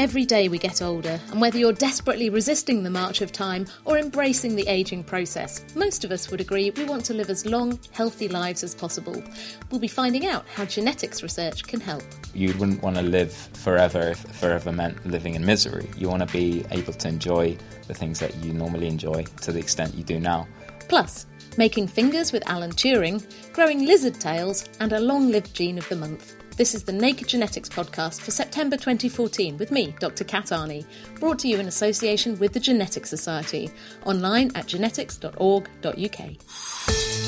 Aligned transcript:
Every 0.00 0.24
day 0.24 0.48
we 0.48 0.56
get 0.56 0.80
older, 0.80 1.20
and 1.30 1.42
whether 1.42 1.58
you're 1.58 1.74
desperately 1.74 2.30
resisting 2.30 2.82
the 2.82 2.88
march 2.88 3.20
of 3.20 3.32
time 3.32 3.66
or 3.84 3.98
embracing 3.98 4.56
the 4.56 4.66
ageing 4.66 5.04
process, 5.04 5.62
most 5.76 6.06
of 6.06 6.10
us 6.10 6.30
would 6.30 6.40
agree 6.40 6.70
we 6.70 6.84
want 6.84 7.04
to 7.04 7.12
live 7.12 7.28
as 7.28 7.44
long, 7.44 7.78
healthy 7.92 8.26
lives 8.26 8.64
as 8.64 8.74
possible. 8.74 9.22
We'll 9.70 9.78
be 9.78 9.88
finding 9.88 10.24
out 10.24 10.46
how 10.54 10.64
genetics 10.64 11.22
research 11.22 11.64
can 11.64 11.80
help. 11.80 12.02
you 12.32 12.54
wouldn't 12.54 12.82
want 12.82 12.96
to 12.96 13.02
live 13.02 13.30
forever 13.52 14.00
if 14.12 14.20
forever 14.20 14.72
meant 14.72 15.04
living 15.04 15.34
in 15.34 15.44
misery. 15.44 15.90
You 15.98 16.08
want 16.08 16.26
to 16.26 16.32
be 16.32 16.64
able 16.70 16.94
to 16.94 17.08
enjoy 17.08 17.58
the 17.86 17.92
things 17.92 18.20
that 18.20 18.34
you 18.36 18.54
normally 18.54 18.86
enjoy 18.86 19.24
to 19.42 19.52
the 19.52 19.58
extent 19.58 19.94
you 19.94 20.02
do 20.02 20.18
now. 20.18 20.48
Plus, 20.88 21.26
making 21.58 21.88
fingers 21.88 22.32
with 22.32 22.42
Alan 22.48 22.72
Turing, 22.72 23.22
growing 23.52 23.84
lizard 23.84 24.18
tails, 24.18 24.64
and 24.80 24.94
a 24.94 25.00
long 25.00 25.30
lived 25.30 25.52
gene 25.52 25.76
of 25.76 25.86
the 25.90 25.96
month. 25.96 26.39
This 26.60 26.74
is 26.74 26.84
the 26.84 26.92
Naked 26.92 27.26
Genetics 27.26 27.70
podcast 27.70 28.20
for 28.20 28.32
September 28.32 28.76
2014 28.76 29.56
with 29.56 29.70
me, 29.70 29.94
Dr. 29.98 30.24
Kat 30.24 30.48
Arney, 30.48 30.84
brought 31.18 31.38
to 31.38 31.48
you 31.48 31.58
in 31.58 31.68
association 31.68 32.38
with 32.38 32.52
the 32.52 32.60
Genetics 32.60 33.08
Society, 33.08 33.70
online 34.04 34.52
at 34.54 34.66
genetics.org.uk. 34.66 37.19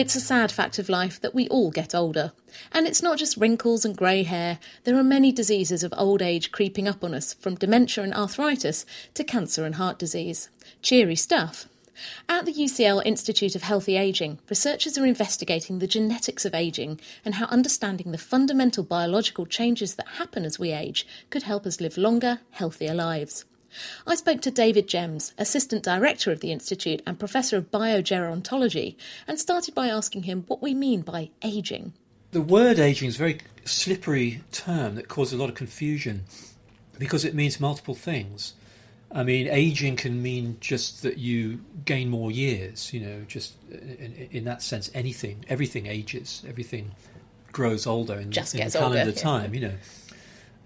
It's 0.00 0.16
a 0.16 0.20
sad 0.20 0.50
fact 0.50 0.78
of 0.78 0.88
life 0.88 1.20
that 1.20 1.34
we 1.34 1.46
all 1.48 1.70
get 1.70 1.94
older. 1.94 2.32
And 2.72 2.86
it's 2.86 3.02
not 3.02 3.18
just 3.18 3.36
wrinkles 3.36 3.84
and 3.84 3.94
grey 3.94 4.22
hair, 4.22 4.58
there 4.84 4.96
are 4.96 5.04
many 5.04 5.30
diseases 5.30 5.82
of 5.82 5.92
old 5.94 6.22
age 6.22 6.50
creeping 6.52 6.88
up 6.88 7.04
on 7.04 7.12
us, 7.12 7.34
from 7.34 7.56
dementia 7.56 8.02
and 8.02 8.14
arthritis 8.14 8.86
to 9.12 9.22
cancer 9.22 9.66
and 9.66 9.74
heart 9.74 9.98
disease. 9.98 10.48
Cheery 10.80 11.16
stuff. 11.16 11.68
At 12.30 12.46
the 12.46 12.54
UCL 12.54 13.04
Institute 13.04 13.54
of 13.54 13.60
Healthy 13.60 13.98
Aging, 13.98 14.38
researchers 14.48 14.96
are 14.96 15.04
investigating 15.04 15.80
the 15.80 15.86
genetics 15.86 16.46
of 16.46 16.54
aging 16.54 16.98
and 17.22 17.34
how 17.34 17.44
understanding 17.48 18.10
the 18.10 18.16
fundamental 18.16 18.82
biological 18.82 19.44
changes 19.44 19.96
that 19.96 20.08
happen 20.16 20.46
as 20.46 20.58
we 20.58 20.72
age 20.72 21.06
could 21.28 21.42
help 21.42 21.66
us 21.66 21.78
live 21.78 21.98
longer, 21.98 22.40
healthier 22.52 22.94
lives. 22.94 23.44
I 24.06 24.14
spoke 24.14 24.40
to 24.42 24.50
David 24.50 24.88
Gems, 24.88 25.32
Assistant 25.38 25.82
Director 25.82 26.32
of 26.32 26.40
the 26.40 26.52
Institute 26.52 27.02
and 27.06 27.18
Professor 27.18 27.56
of 27.56 27.70
Biogerontology, 27.70 28.96
and 29.26 29.38
started 29.38 29.74
by 29.74 29.88
asking 29.88 30.24
him 30.24 30.44
what 30.46 30.62
we 30.62 30.74
mean 30.74 31.02
by 31.02 31.30
ageing. 31.42 31.92
The 32.32 32.40
word 32.40 32.78
aging 32.78 33.08
is 33.08 33.16
a 33.16 33.18
very 33.18 33.40
slippery 33.64 34.42
term 34.52 34.94
that 34.94 35.08
causes 35.08 35.34
a 35.34 35.36
lot 35.36 35.48
of 35.48 35.54
confusion 35.54 36.24
because 36.98 37.24
it 37.24 37.34
means 37.34 37.58
multiple 37.58 37.94
things. 37.94 38.54
I 39.12 39.24
mean, 39.24 39.48
aging 39.48 39.96
can 39.96 40.22
mean 40.22 40.56
just 40.60 41.02
that 41.02 41.18
you 41.18 41.60
gain 41.84 42.08
more 42.08 42.30
years, 42.30 42.92
you 42.92 43.00
know, 43.00 43.24
just 43.26 43.54
in, 43.70 44.28
in 44.30 44.44
that 44.44 44.62
sense, 44.62 44.90
anything, 44.94 45.44
everything 45.48 45.86
ages, 45.86 46.44
everything 46.46 46.92
grows 47.50 47.86
older 47.86 48.14
in, 48.14 48.30
Just 48.30 48.54
in 48.54 48.60
gets 48.60 48.74
calendar 48.76 49.00
older, 49.00 49.10
yeah. 49.10 49.16
time, 49.16 49.54
you 49.54 49.60
know. 49.60 49.74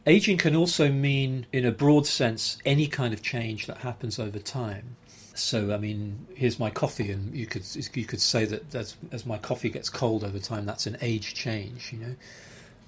Aging 0.07 0.37
can 0.37 0.55
also 0.55 0.91
mean, 0.91 1.47
in 1.53 1.65
a 1.65 1.73
broad 1.73 2.07
sense, 2.07 2.59
any 2.65 2.87
kind 2.87 3.15
of 3.15 3.23
change 3.23 3.67
that 3.67 3.79
happens 3.79 4.19
over 4.19 4.39
time. 4.39 4.97
So, 5.35 5.73
I 5.73 5.79
mean, 5.79 6.27
here's 6.35 6.59
my 6.59 6.71
coffee, 6.71 7.11
and 7.11 7.35
you 7.35 7.47
could 7.47 7.65
you 7.95 8.05
could 8.05 8.21
say 8.21 8.45
that 8.45 8.75
as, 8.75 8.97
as 9.11 9.27
my 9.27 9.39
coffee 9.39 9.71
gets 9.71 9.89
cold 9.89 10.23
over 10.23 10.39
time, 10.39 10.67
that's 10.67 10.87
an 10.87 10.97
age 11.01 11.35
change, 11.35 11.93
you 11.93 11.99
know. 11.99 12.15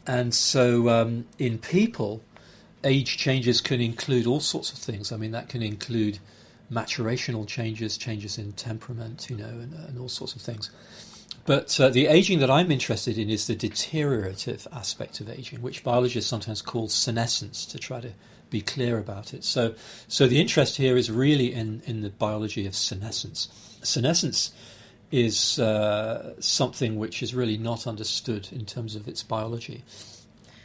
And 0.07 0.33
so, 0.33 0.89
um, 0.89 1.27
in 1.39 1.59
people, 1.59 2.23
age 2.85 3.17
changes 3.17 3.61
can 3.61 3.81
include 3.81 4.27
all 4.27 4.41
sorts 4.41 4.71
of 4.73 4.79
things. 4.79 5.11
I 5.11 5.17
mean, 5.17 5.33
that 5.33 5.49
can 5.49 5.63
include 5.63 6.19
maturational 6.71 7.47
changes, 7.47 7.97
changes 7.97 8.39
in 8.39 8.53
temperament, 8.53 9.29
you 9.31 9.37
know, 9.37 9.49
and, 9.49 9.73
and 9.73 9.99
all 9.99 10.09
sorts 10.09 10.35
of 10.35 10.43
things. 10.43 10.71
But 11.47 11.79
uh, 11.81 11.89
the 11.91 12.09
aging 12.09 12.41
that 12.41 12.51
I'm 12.51 12.71
interested 12.73 13.17
in 13.17 13.31
is 13.31 13.47
the 13.47 13.55
deteriorative 13.55 14.67
aspect 14.73 15.21
of 15.21 15.31
aging, 15.31 15.63
which 15.63 15.85
biologists 15.85 16.29
sometimes 16.29 16.61
call 16.61 16.89
senescence, 16.89 17.65
to 17.67 17.79
try 17.79 18.01
to 18.01 18.11
be 18.51 18.61
clear 18.61 18.99
about 18.99 19.33
it. 19.33 19.45
So, 19.45 19.75
so 20.09 20.27
the 20.27 20.41
interest 20.41 20.77
here 20.77 20.97
is 20.97 21.11
really 21.11 21.53
in, 21.55 21.83
in 21.87 22.03
the 22.03 22.11
biology 22.11 22.67
of 22.67 22.75
senescence. 22.75 23.49
Senescence 23.83 24.53
is 25.13 25.59
uh, 25.59 26.35
something 26.41 26.97
which 26.97 27.23
is 27.23 27.35
really 27.35 27.57
not 27.57 27.87
understood 27.87 28.49
in 28.53 28.67
terms 28.67 28.97
of 28.97 29.07
its 29.07 29.23
biology. 29.23 29.85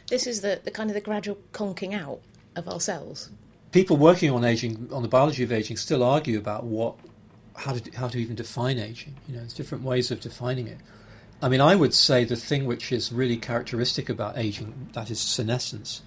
This 0.08 0.26
is 0.26 0.40
the, 0.40 0.60
the 0.64 0.70
kind 0.70 0.90
of 0.90 0.94
the 0.94 1.00
gradual 1.00 1.38
conking 1.52 1.94
out 1.94 2.20
of 2.56 2.68
our 2.68 2.80
cells. 2.80 3.30
People 3.70 3.96
working 3.96 4.30
on 4.30 4.44
aging, 4.44 4.88
on 4.92 5.02
the 5.02 5.08
biology 5.08 5.42
of 5.44 5.52
aging, 5.52 5.76
still 5.76 6.02
argue 6.02 6.38
about 6.38 6.64
what, 6.64 6.96
how 7.56 7.74
to 7.74 7.96
how 7.96 8.08
to 8.08 8.18
even 8.18 8.36
define 8.36 8.78
aging. 8.78 9.16
You 9.26 9.34
know, 9.34 9.40
there's 9.40 9.54
different 9.54 9.84
ways 9.84 10.10
of 10.10 10.20
defining 10.20 10.68
it. 10.68 10.78
I 11.40 11.48
mean, 11.48 11.60
I 11.60 11.74
would 11.74 11.92
say 11.92 12.24
the 12.24 12.36
thing 12.36 12.66
which 12.66 12.92
is 12.92 13.12
really 13.12 13.36
characteristic 13.36 14.08
about 14.08 14.38
aging, 14.38 14.90
that 14.92 15.10
is 15.10 15.18
senescence, 15.18 16.02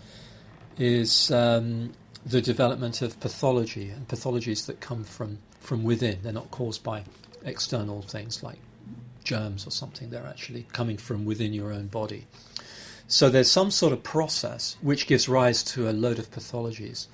is 0.77 1.29
um, 1.29 1.91
the 2.25 2.41
development 2.41 3.01
of 3.01 3.19
pathology 3.19 3.89
and 3.89 4.07
pathologies 4.07 4.65
that 4.67 4.79
come 4.79 5.03
from 5.03 5.39
from 5.59 5.83
within. 5.83 6.19
They're 6.23 6.31
not 6.31 6.51
caused 6.51 6.83
by 6.83 7.03
external 7.43 8.01
things 8.01 8.43
like 8.43 8.59
germs 9.23 9.67
or 9.67 9.71
something. 9.71 10.09
They're 10.09 10.25
actually 10.25 10.67
coming 10.71 10.97
from 10.97 11.25
within 11.25 11.53
your 11.53 11.73
own 11.73 11.87
body. 11.87 12.27
So 13.07 13.29
there's 13.29 13.51
some 13.51 13.69
sort 13.69 13.93
of 13.93 14.01
process 14.03 14.77
which 14.81 15.05
gives 15.05 15.29
rise 15.29 15.63
to 15.63 15.89
a 15.89 15.91
load 15.91 16.17
of 16.17 16.31
pathologies. 16.31 17.07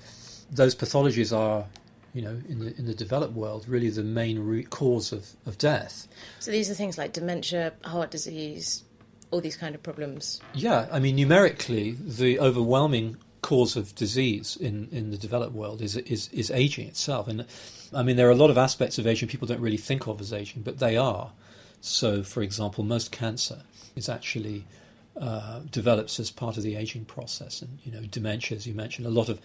Those 0.50 0.74
pathologies 0.74 1.36
are, 1.36 1.66
you 2.14 2.22
know, 2.22 2.40
in 2.48 2.58
the 2.58 2.76
in 2.76 2.86
the 2.86 2.94
developed 2.94 3.34
world, 3.34 3.68
really 3.68 3.88
the 3.88 4.02
main 4.02 4.38
root 4.38 4.70
cause 4.70 5.12
of, 5.12 5.30
of 5.46 5.58
death. 5.58 6.08
So 6.40 6.50
these 6.50 6.70
are 6.70 6.74
things 6.74 6.98
like 6.98 7.12
dementia, 7.12 7.72
heart 7.84 8.10
disease, 8.10 8.84
all 9.30 9.40
these 9.40 9.56
kind 9.56 9.74
of 9.74 9.82
problems. 9.82 10.40
Yeah, 10.54 10.88
I 10.92 10.98
mean, 10.98 11.16
numerically, 11.16 11.92
the 11.92 12.38
overwhelming 12.38 13.16
cause 13.40 13.76
of 13.76 13.94
disease 13.96 14.56
in, 14.56 14.88
in 14.92 15.10
the 15.10 15.18
developed 15.18 15.52
world 15.54 15.82
is, 15.82 15.96
is 15.96 16.28
is 16.32 16.50
aging 16.50 16.86
itself. 16.88 17.28
And 17.28 17.46
I 17.92 18.02
mean, 18.02 18.16
there 18.16 18.28
are 18.28 18.32
a 18.32 18.36
lot 18.36 18.50
of 18.50 18.58
aspects 18.58 18.98
of 18.98 19.06
aging 19.06 19.28
people 19.28 19.48
don't 19.48 19.60
really 19.60 19.76
think 19.76 20.06
of 20.06 20.20
as 20.20 20.32
aging, 20.32 20.62
but 20.62 20.78
they 20.78 20.96
are. 20.96 21.32
So, 21.80 22.22
for 22.22 22.42
example, 22.42 22.84
most 22.84 23.10
cancer 23.10 23.62
is 23.96 24.08
actually 24.08 24.64
uh, 25.20 25.60
develops 25.70 26.20
as 26.20 26.30
part 26.30 26.56
of 26.56 26.62
the 26.62 26.76
aging 26.76 27.06
process, 27.06 27.60
and 27.60 27.78
you 27.84 27.90
know, 27.90 28.02
dementia, 28.02 28.56
as 28.56 28.66
you 28.66 28.74
mentioned, 28.74 29.06
a 29.06 29.10
lot 29.10 29.28
of 29.28 29.40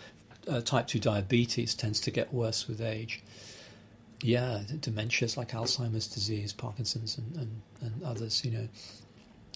uh, 0.48 0.62
type 0.62 0.88
two 0.88 1.00
diabetes 1.00 1.74
tends 1.74 2.00
to 2.02 2.12
get 2.12 2.34
worse 2.34 2.68
with 2.68 2.82
age. 2.82 3.24
Yeah, 4.22 4.62
dementias 4.68 5.38
like 5.38 5.52
Alzheimer's 5.52 6.08
disease, 6.08 6.52
Parkinson's, 6.52 7.18
and, 7.18 7.36
and, 7.38 7.62
and 7.82 8.04
others. 8.04 8.44
You 8.44 8.52
know, 8.52 8.68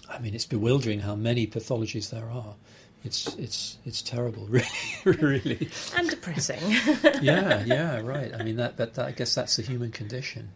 I 0.10 0.20
mean, 0.20 0.36
it's 0.36 0.46
bewildering 0.46 1.00
how 1.00 1.16
many 1.16 1.48
pathologies 1.48 2.12
there 2.12 2.30
are. 2.30 2.56
It's 3.04 3.34
it's 3.36 3.78
it's 3.86 4.02
terrible, 4.04 4.46
really, 4.50 4.68
really. 5.06 5.70
And 5.98 6.10
depressing. 6.10 6.60
Yeah, 7.22 7.64
yeah, 7.66 8.02
right. 8.02 8.34
I 8.34 8.44
mean, 8.44 8.58
that, 8.58 8.78
that, 8.78 8.96
that 8.96 9.06
I 9.08 9.12
guess 9.12 9.36
that's 9.36 9.56
the 9.56 9.64
human 9.64 9.92
condition. 9.92 10.50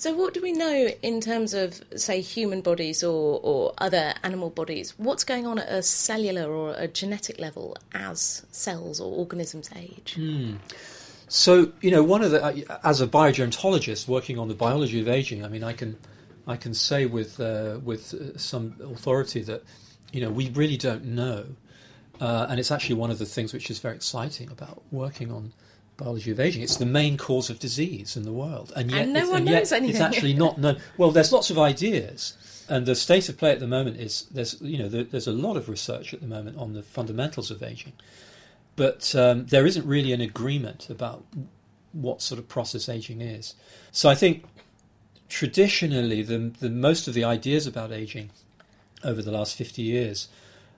So 0.00 0.14
what 0.14 0.32
do 0.32 0.40
we 0.40 0.52
know 0.52 0.88
in 1.02 1.20
terms 1.20 1.52
of, 1.52 1.78
say, 1.94 2.22
human 2.22 2.62
bodies 2.62 3.04
or, 3.04 3.38
or 3.42 3.74
other 3.76 4.14
animal 4.22 4.48
bodies? 4.48 4.94
What's 4.96 5.24
going 5.24 5.46
on 5.46 5.58
at 5.58 5.68
a 5.68 5.82
cellular 5.82 6.50
or 6.50 6.74
a 6.78 6.88
genetic 6.88 7.38
level 7.38 7.76
as 7.92 8.46
cells 8.50 8.98
or 8.98 9.14
organisms 9.14 9.68
age? 9.76 10.18
So, 11.28 11.72
you 11.82 11.90
know, 11.90 12.02
one 12.02 12.22
of 12.22 12.30
the 12.30 12.42
uh, 12.42 12.78
as 12.82 13.02
a 13.02 13.06
biogerontologist 13.06 14.08
working 14.08 14.38
on 14.38 14.48
the 14.48 14.54
biology 14.54 15.02
of 15.02 15.08
aging, 15.08 15.44
I 15.44 15.48
mean, 15.48 15.62
I 15.62 15.74
can 15.74 15.98
I 16.46 16.56
can 16.56 16.72
say 16.72 17.04
with 17.04 17.38
uh, 17.38 17.80
with 17.84 18.14
uh, 18.14 18.38
some 18.38 18.76
authority 18.82 19.42
that 19.42 19.62
you 20.14 20.22
know 20.22 20.30
we 20.30 20.48
really 20.48 20.78
don't 20.78 21.04
know, 21.04 21.44
uh, 22.22 22.46
and 22.48 22.58
it's 22.58 22.70
actually 22.70 22.94
one 22.94 23.10
of 23.10 23.18
the 23.18 23.26
things 23.26 23.52
which 23.52 23.70
is 23.70 23.78
very 23.80 23.96
exciting 23.96 24.50
about 24.50 24.82
working 24.90 25.30
on 25.30 25.52
biology 26.00 26.30
of 26.30 26.40
aging. 26.40 26.62
It's 26.62 26.76
the 26.76 26.86
main 26.86 27.16
cause 27.16 27.50
of 27.50 27.58
disease 27.58 28.16
in 28.16 28.22
the 28.22 28.32
world, 28.32 28.72
and 28.74 28.90
yet, 28.90 29.02
And 29.02 29.12
no 29.12 29.20
it's, 29.20 29.30
one 29.30 29.44
knows 29.44 29.72
anything. 29.72 29.90
It's 29.90 30.00
actually 30.00 30.34
not 30.34 30.58
known. 30.58 30.78
Well, 30.96 31.10
there's 31.10 31.32
lots 31.32 31.50
of 31.50 31.58
ideas, 31.58 32.36
and 32.68 32.86
the 32.86 32.94
state 32.94 33.28
of 33.28 33.36
play 33.38 33.52
at 33.52 33.60
the 33.60 33.66
moment 33.66 33.98
is 33.98 34.26
there's 34.30 34.60
you 34.60 34.78
know 34.78 34.88
there, 34.88 35.04
there's 35.04 35.26
a 35.26 35.32
lot 35.32 35.56
of 35.56 35.68
research 35.68 36.14
at 36.14 36.20
the 36.20 36.26
moment 36.26 36.56
on 36.56 36.72
the 36.72 36.82
fundamentals 36.82 37.50
of 37.50 37.62
aging, 37.62 37.92
but 38.76 39.14
um, 39.14 39.46
there 39.46 39.66
isn't 39.66 39.86
really 39.86 40.12
an 40.12 40.20
agreement 40.20 40.88
about 40.88 41.24
what 41.92 42.22
sort 42.22 42.38
of 42.38 42.48
process 42.48 42.88
aging 42.88 43.20
is. 43.20 43.54
So 43.92 44.08
I 44.08 44.14
think 44.14 44.44
traditionally 45.28 46.22
the, 46.22 46.52
the 46.60 46.70
most 46.70 47.08
of 47.08 47.14
the 47.14 47.24
ideas 47.24 47.66
about 47.66 47.92
aging 47.92 48.30
over 49.02 49.22
the 49.22 49.30
last 49.30 49.56
50 49.56 49.82
years 49.82 50.28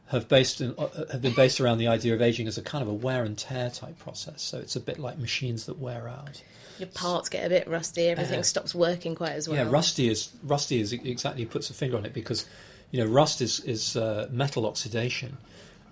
have 0.06 0.28
based 0.28 0.60
in, 0.60 0.74
uh, 0.76 0.88
have 1.10 1.22
been 1.22 1.34
based 1.34 1.60
around 1.60 1.78
the 1.78 1.88
idea 1.88 2.14
of 2.14 2.20
aging 2.20 2.46
as 2.46 2.58
a 2.58 2.62
kind 2.62 2.82
of 2.82 2.88
a 2.88 2.92
wear 2.92 3.24
and 3.24 3.38
tear 3.38 3.70
type 3.70 3.98
process. 3.98 4.42
So 4.42 4.58
it's 4.58 4.76
a 4.76 4.80
bit 4.80 4.98
like 4.98 5.18
machines 5.18 5.66
that 5.66 5.78
wear 5.78 6.08
out. 6.08 6.42
Your 6.78 6.88
parts 6.88 7.28
get 7.28 7.46
a 7.46 7.48
bit 7.48 7.66
rusty. 7.68 8.08
Everything 8.08 8.40
Uh, 8.40 8.42
stops 8.42 8.74
working 8.74 9.14
quite 9.14 9.32
as 9.32 9.48
well. 9.48 9.58
Yeah, 9.58 9.70
rusty 9.70 10.08
is 10.08 10.30
rusty 10.42 10.80
is 10.80 10.92
exactly 10.92 11.44
puts 11.46 11.70
a 11.70 11.74
finger 11.74 11.96
on 11.96 12.04
it 12.04 12.12
because 12.12 12.46
you 12.90 13.02
know 13.02 13.10
rust 13.10 13.40
is 13.40 13.60
is 13.60 13.96
uh, 13.96 14.28
metal 14.30 14.66
oxidation, 14.66 15.38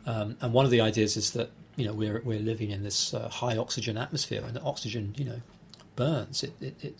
um, 0.06 0.36
and 0.40 0.52
one 0.52 0.64
of 0.64 0.70
the 0.70 0.80
ideas 0.80 1.16
is 1.16 1.30
that 1.32 1.50
you 1.76 1.84
know 1.86 1.92
we're 1.92 2.20
we're 2.24 2.40
living 2.40 2.70
in 2.70 2.82
this 2.82 3.14
uh, 3.14 3.28
high 3.28 3.56
oxygen 3.56 3.96
atmosphere 3.96 4.42
and 4.44 4.54
the 4.54 4.62
oxygen 4.62 5.14
you 5.16 5.24
know 5.24 5.40
burns 5.96 6.42
it, 6.42 6.52
it, 6.60 6.84
it 6.84 6.94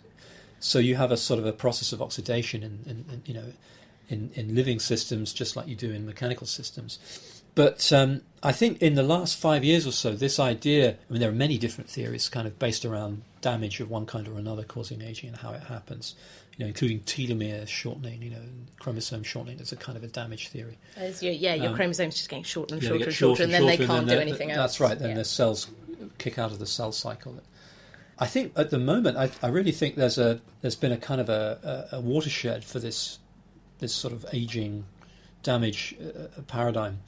so 0.58 0.78
you 0.78 0.94
have 0.94 1.10
a 1.10 1.16
sort 1.16 1.40
of 1.40 1.46
a 1.46 1.52
process 1.52 1.92
of 1.92 2.00
oxidation 2.00 2.62
and, 2.62 2.86
in, 2.86 3.04
in 3.12 3.22
you 3.24 3.34
know 3.34 3.52
in, 4.10 4.30
in 4.34 4.54
living 4.54 4.78
systems 4.78 5.32
just 5.32 5.56
like 5.56 5.66
you 5.68 5.76
do 5.76 5.90
in 5.90 6.04
mechanical 6.04 6.46
systems. 6.46 6.98
But 7.54 7.92
um, 7.92 8.22
I 8.42 8.52
think 8.52 8.80
in 8.80 8.94
the 8.94 9.02
last 9.02 9.36
five 9.36 9.64
years 9.64 9.86
or 9.86 9.92
so, 9.92 10.14
this 10.14 10.38
idea, 10.38 10.90
I 10.90 11.12
mean, 11.12 11.20
there 11.20 11.30
are 11.30 11.34
many 11.34 11.58
different 11.58 11.90
theories 11.90 12.28
kind 12.28 12.46
of 12.46 12.58
based 12.58 12.84
around 12.84 13.22
damage 13.40 13.80
of 13.80 13.90
one 13.90 14.06
kind 14.06 14.28
or 14.28 14.38
another 14.38 14.62
causing 14.62 15.02
aging 15.02 15.30
and 15.30 15.38
how 15.38 15.52
it 15.52 15.62
happens, 15.64 16.14
you 16.56 16.64
know, 16.64 16.68
including 16.68 17.00
telomere 17.00 17.66
shortening, 17.66 18.22
you 18.22 18.30
know, 18.30 18.42
chromosome 18.78 19.24
shortening 19.24 19.60
as 19.60 19.72
a 19.72 19.76
kind 19.76 19.98
of 19.98 20.04
a 20.04 20.06
damage 20.06 20.48
theory. 20.48 20.78
As 20.96 21.22
your, 21.22 21.32
yeah, 21.32 21.54
your 21.54 21.70
Um, 21.70 21.74
chromosomes 21.76 22.14
just 22.16 22.28
getting 22.28 22.44
shorter 22.44 22.74
and 22.74 22.82
Yeah, 22.84 22.90
they 22.90 22.98
shorter 22.98 23.08
and 23.08 23.16
shorter, 23.16 23.42
and 23.44 23.52
then 23.52 23.66
they 23.66 23.78
can't 23.78 24.08
do 24.08 24.18
anything 24.18 24.50
else. 24.52 24.58
That's 24.58 24.80
right. 24.80 24.98
Then 24.98 25.10
Yeah. 25.10 25.16
the 25.16 25.24
cells 25.24 25.68
kick 26.18 26.38
out 26.38 26.52
of 26.52 26.58
the 26.58 26.66
cell 26.66 26.92
cycle. 26.92 27.40
I 28.18 28.26
think 28.26 28.52
at 28.54 28.70
the 28.70 28.78
moment, 28.78 29.16
I, 29.16 29.30
I 29.42 29.48
really 29.48 29.72
think 29.72 29.96
there's 29.96 30.18
a 30.18 30.40
there's 30.60 30.76
been 30.76 30.92
a 30.92 30.98
kind 30.98 31.22
of 31.22 31.30
a, 31.30 31.88
a, 31.92 31.96
a 31.96 32.00
watershed 32.00 32.64
for 32.64 32.78
this 32.78 33.18
this 33.80 33.94
sort 33.94 34.12
of 34.12 34.24
aging 34.32 34.84
damage 35.42 35.94
uh, 36.00 36.42
paradigm, 36.42 37.00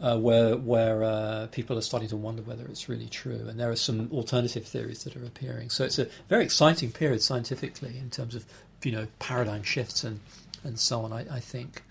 uh, 0.00 0.18
where 0.18 0.56
where 0.56 1.02
uh, 1.02 1.46
people 1.50 1.76
are 1.78 1.82
starting 1.82 2.08
to 2.08 2.16
wonder 2.16 2.42
whether 2.42 2.64
it's 2.66 2.88
really 2.88 3.08
true, 3.08 3.46
and 3.48 3.58
there 3.58 3.70
are 3.70 3.76
some 3.76 4.10
alternative 4.12 4.66
theories 4.66 5.04
that 5.04 5.16
are 5.16 5.24
appearing. 5.24 5.70
So 5.70 5.84
it's 5.84 5.98
a 5.98 6.08
very 6.28 6.44
exciting 6.44 6.92
period 6.92 7.22
scientifically 7.22 7.98
in 7.98 8.10
terms 8.10 8.34
of 8.34 8.44
you 8.82 8.92
know 8.92 9.06
paradigm 9.18 9.62
shifts 9.62 10.04
and 10.04 10.20
and 10.64 10.78
so 10.78 11.00
on. 11.00 11.12
I, 11.12 11.26
I 11.30 11.40
think. 11.40 11.82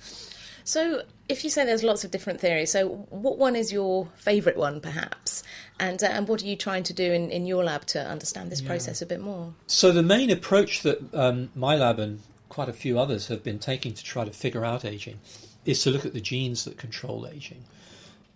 So, 0.68 1.04
if 1.30 1.44
you 1.44 1.52
say 1.52 1.64
there's 1.64 1.84
lots 1.84 2.04
of 2.04 2.10
different 2.10 2.42
theories, 2.42 2.72
so 2.72 2.88
what 3.12 3.38
one 3.38 3.56
is 3.56 3.72
your 3.72 4.08
favourite 4.16 4.58
one, 4.58 4.82
perhaps? 4.82 5.44
And 5.80 6.04
uh, 6.04 6.08
and 6.08 6.28
what 6.28 6.42
are 6.42 6.46
you 6.46 6.56
trying 6.56 6.82
to 6.84 6.94
do 6.94 7.14
in, 7.14 7.30
in 7.30 7.46
your 7.46 7.64
lab 7.64 7.86
to 7.88 8.00
understand 8.00 8.52
this 8.52 8.62
process 8.62 9.00
a 9.02 9.06
bit 9.06 9.22
more? 9.22 9.54
So 9.68 9.92
the 9.92 10.02
main 10.02 10.32
approach 10.32 10.82
that 10.82 11.14
um, 11.14 11.50
my 11.56 11.76
lab 11.76 12.00
and 12.00 12.20
quite 12.50 12.70
a 12.70 12.74
few 12.74 13.00
others 13.00 13.28
have 13.28 13.44
been 13.44 13.60
taking 13.60 13.94
to 13.94 14.04
try 14.04 14.26
to 14.26 14.32
figure 14.32 14.66
out 14.66 14.86
aging 14.86 15.20
is 15.66 15.84
to 15.84 15.90
look 15.90 16.06
at 16.06 16.14
the 16.14 16.22
genes 16.22 16.66
that 16.66 16.78
control 16.78 17.28
aging. 17.28 17.64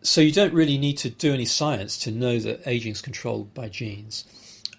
So 0.02 0.22
you 0.22 0.32
don't 0.32 0.54
really 0.54 0.78
need 0.78 0.98
to 1.00 1.10
do 1.10 1.34
any 1.34 1.46
science 1.46 1.98
to 2.00 2.12
know 2.12 2.40
that 2.40 2.62
aging 2.66 2.94
is 2.94 3.02
controlled 3.02 3.54
by 3.54 3.68
genes, 3.70 4.26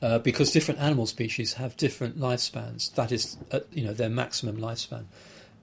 uh, 0.03 0.19
because 0.19 0.50
different 0.50 0.81
animal 0.81 1.06
species 1.06 1.55
have 1.55 1.77
different 1.77 2.19
lifespans. 2.19 2.94
That 2.94 3.12
is, 3.12 3.37
uh, 3.53 3.61
you 3.71 3.85
know, 3.85 3.93
their 3.93 4.09
maximum 4.09 4.56
lifespan. 4.56 5.05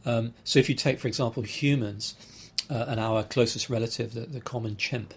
Um, 0.05 0.33
so 0.43 0.59
if 0.59 0.69
you 0.69 0.75
take, 0.75 0.99
for 0.99 1.07
example, 1.07 1.43
humans 1.43 2.15
uh, 2.69 2.85
and 2.87 2.99
our 2.99 3.23
closest 3.23 3.69
relative, 3.69 4.13
the, 4.13 4.21
the 4.21 4.41
common 4.41 4.77
chimp, 4.77 5.13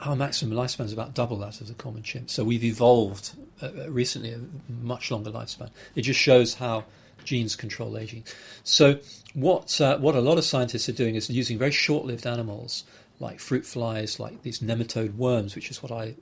our 0.00 0.16
maximum 0.16 0.56
lifespan 0.56 0.84
is 0.84 0.92
about 0.92 1.14
double 1.14 1.38
that 1.38 1.60
of 1.60 1.68
the 1.68 1.74
common 1.74 2.02
chimp. 2.02 2.30
So 2.30 2.44
we've 2.44 2.64
evolved 2.64 3.32
uh, 3.60 3.66
uh, 3.66 3.90
recently 3.90 4.32
a 4.32 4.40
much 4.68 5.10
longer 5.10 5.30
lifespan. 5.30 5.70
It 5.94 6.02
just 6.02 6.20
shows 6.20 6.54
how 6.54 6.84
genes 7.24 7.56
control 7.56 7.96
aging. 7.96 8.24
So 8.64 8.98
what 9.34 9.80
uh, 9.80 9.98
what 9.98 10.14
a 10.14 10.20
lot 10.20 10.38
of 10.38 10.44
scientists 10.44 10.88
are 10.88 10.92
doing 10.92 11.14
is 11.14 11.30
using 11.30 11.58
very 11.58 11.72
short-lived 11.72 12.26
animals 12.26 12.84
like 13.22 13.38
fruit 13.38 13.64
flies, 13.64 14.18
like 14.18 14.42
these 14.42 14.60
nematode 14.60 15.14
worms, 15.14 15.54
which 15.54 15.70
is 15.70 15.82
what 15.82 15.92
I 15.92 16.14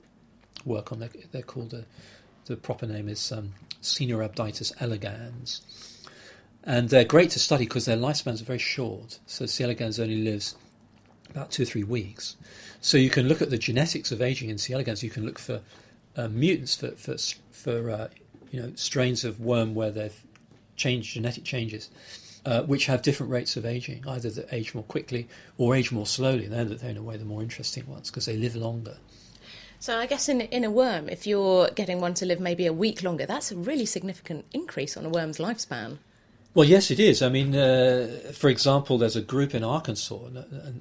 work 0.65 0.91
on. 0.91 0.99
They're, 0.99 1.09
they're 1.31 1.41
called 1.41 1.73
a, 1.73 1.85
the 2.45 2.55
proper 2.55 2.85
name 2.85 3.09
is 3.09 3.31
um, 3.31 3.53
elegans. 4.79 5.61
And 6.63 6.89
they're 6.89 7.03
great 7.03 7.31
to 7.31 7.39
study 7.39 7.65
because 7.65 7.85
their 7.85 7.97
lifespans 7.97 8.41
are 8.41 8.45
very 8.45 8.59
short. 8.59 9.19
So 9.25 9.47
C. 9.47 9.63
elegans 9.63 9.99
only 9.99 10.21
lives 10.21 10.55
about 11.31 11.49
two 11.49 11.63
or 11.63 11.65
three 11.65 11.83
weeks. 11.83 12.35
So 12.81 12.97
you 12.97 13.09
can 13.09 13.27
look 13.27 13.41
at 13.41 13.49
the 13.49 13.57
genetics 13.57 14.11
of 14.11 14.21
aging 14.21 14.49
in 14.49 14.59
C. 14.59 14.73
elegans. 14.73 15.01
You 15.01 15.09
can 15.09 15.25
look 15.25 15.39
for 15.39 15.61
uh, 16.15 16.27
mutants 16.27 16.75
for 16.75 16.91
for, 16.91 17.15
for 17.51 17.89
uh, 17.89 18.07
you 18.51 18.61
know 18.61 18.73
strains 18.75 19.23
of 19.23 19.39
worm 19.39 19.73
where 19.73 19.91
they've 19.91 20.23
changed 20.75 21.13
genetic 21.13 21.43
changes, 21.43 21.89
uh, 22.45 22.63
which 22.63 22.85
have 22.85 23.01
different 23.01 23.31
rates 23.31 23.55
of 23.55 23.65
aging, 23.65 24.03
either 24.07 24.29
that 24.29 24.53
age 24.53 24.73
more 24.73 24.83
quickly 24.83 25.27
or 25.57 25.75
age 25.75 25.91
more 25.91 26.05
slowly. 26.05 26.47
They're, 26.47 26.65
they're 26.65 26.89
in 26.89 26.97
a 26.97 27.03
way 27.03 27.17
the 27.17 27.25
more 27.25 27.41
interesting 27.41 27.87
ones 27.87 28.09
because 28.09 28.25
they 28.25 28.37
live 28.37 28.55
longer. 28.55 28.97
So, 29.79 29.97
I 29.97 30.05
guess 30.05 30.29
in, 30.29 30.41
in 30.41 30.63
a 30.63 30.69
worm, 30.69 31.09
if 31.09 31.25
you're 31.25 31.69
getting 31.71 32.01
one 32.01 32.13
to 32.15 32.25
live 32.25 32.39
maybe 32.39 32.67
a 32.67 32.73
week 32.73 33.01
longer, 33.01 33.25
that's 33.25 33.51
a 33.51 33.55
really 33.55 33.87
significant 33.87 34.45
increase 34.53 34.95
on 34.95 35.05
a 35.05 35.09
worm's 35.09 35.39
lifespan. 35.39 35.97
Well, 36.53 36.67
yes, 36.67 36.91
it 36.91 36.99
is. 36.99 37.21
I 37.21 37.29
mean, 37.29 37.55
uh, 37.55 38.31
for 38.33 38.49
example, 38.49 38.97
there's 38.97 39.15
a 39.15 39.21
group 39.21 39.55
in 39.55 39.63
Arkansas 39.63 40.17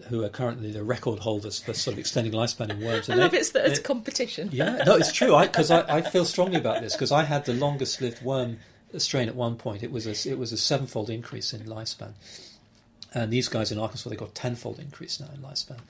who 0.09 0.25
are 0.25 0.29
currently 0.29 0.73
the 0.73 0.83
record 0.83 1.21
holders 1.21 1.61
for 1.61 1.73
sort 1.75 1.95
of 1.95 2.01
extending 2.01 2.33
lifespan 2.33 2.71
in 2.71 2.85
worms. 2.85 3.09
I 3.09 3.13
and 3.13 3.23
love 3.23 3.31
they- 3.31 3.39
it's 3.39 3.51
that 3.51 3.67
it's 3.67 3.79
competition. 3.79 4.49
Yeah, 4.53 4.83
no, 4.85 4.97
it's 4.97 5.13
true. 5.13 5.39
Because 5.41 5.71
I, 5.71 5.99
I, 5.99 6.03
feel 6.03 6.25
strongly 6.25 6.59
about 6.59 6.83
this 6.83 6.95
because 6.95 7.13
I 7.13 7.23
had 7.23 7.45
the 7.45 7.55
longest 7.55 8.01
lived 8.01 8.21
worm 8.23 8.59
strain 8.99 9.29
at 9.29 9.35
one 9.35 9.57
point. 9.57 9.83
It 9.83 9.93
was 9.93 10.07
a, 10.07 10.31
it 10.31 10.39
was 10.39 10.53
a 10.53 10.57
sevenfold 10.57 11.11
increase 11.11 11.53
in 11.53 11.63
lifespan, 11.67 12.13
and 13.15 13.33
these 13.33 13.49
guys 13.49 13.71
in 13.71 13.79
Arkansas 13.79 14.11
they 14.11 14.17
got 14.17 14.35
tenfold 14.35 14.79
increase 14.79 15.21
now 15.21 15.29
in 15.35 15.41
lifespan. 15.41 15.81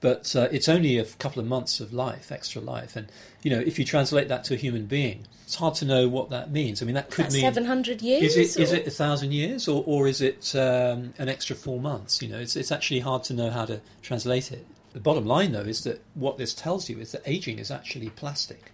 But 0.00 0.34
uh, 0.34 0.48
it's 0.50 0.68
only 0.68 0.96
a 0.96 1.04
couple 1.04 1.40
of 1.40 1.46
months 1.46 1.78
of 1.78 1.92
life, 1.92 2.32
extra 2.32 2.62
life, 2.62 2.96
and 2.96 3.12
you 3.42 3.50
know 3.50 3.60
if 3.60 3.78
you 3.78 3.84
translate 3.84 4.28
that 4.28 4.44
to 4.44 4.54
a 4.54 4.56
human 4.56 4.86
being, 4.86 5.26
it's 5.50 5.56
hard 5.56 5.74
to 5.74 5.84
know 5.84 6.08
what 6.08 6.30
that 6.30 6.50
means. 6.50 6.80
I 6.80 6.86
mean, 6.86 6.94
that 6.94 7.10
could 7.10 7.26
That's 7.26 7.34
mean 7.34 7.42
700 7.42 8.00
years? 8.00 8.36
Is 8.36 8.56
it 8.56 8.62
is 8.62 8.72
or- 8.72 8.76
it 8.76 8.86
a 8.86 8.90
thousand 8.90 9.32
years 9.32 9.66
or, 9.68 9.82
or 9.84 10.06
is 10.06 10.20
it 10.20 10.54
um, 10.54 11.12
an 11.18 11.28
extra 11.28 11.54
four 11.54 11.80
months? 11.80 12.22
You 12.22 12.28
know, 12.28 12.38
it's 12.38 12.56
it's 12.56 12.70
actually 12.72 13.00
hard 13.00 13.24
to 13.24 13.34
know 13.34 13.50
how 13.50 13.64
to 13.66 13.80
translate 14.00 14.52
it. 14.52 14.64
The 14.92 15.00
bottom 15.00 15.26
line, 15.26 15.52
though, 15.52 15.60
is 15.60 15.84
that 15.84 16.02
what 16.14 16.38
this 16.38 16.54
tells 16.54 16.88
you 16.88 16.98
is 16.98 17.12
that 17.12 17.22
aging 17.26 17.58
is 17.58 17.70
actually 17.70 18.10
plastic, 18.10 18.72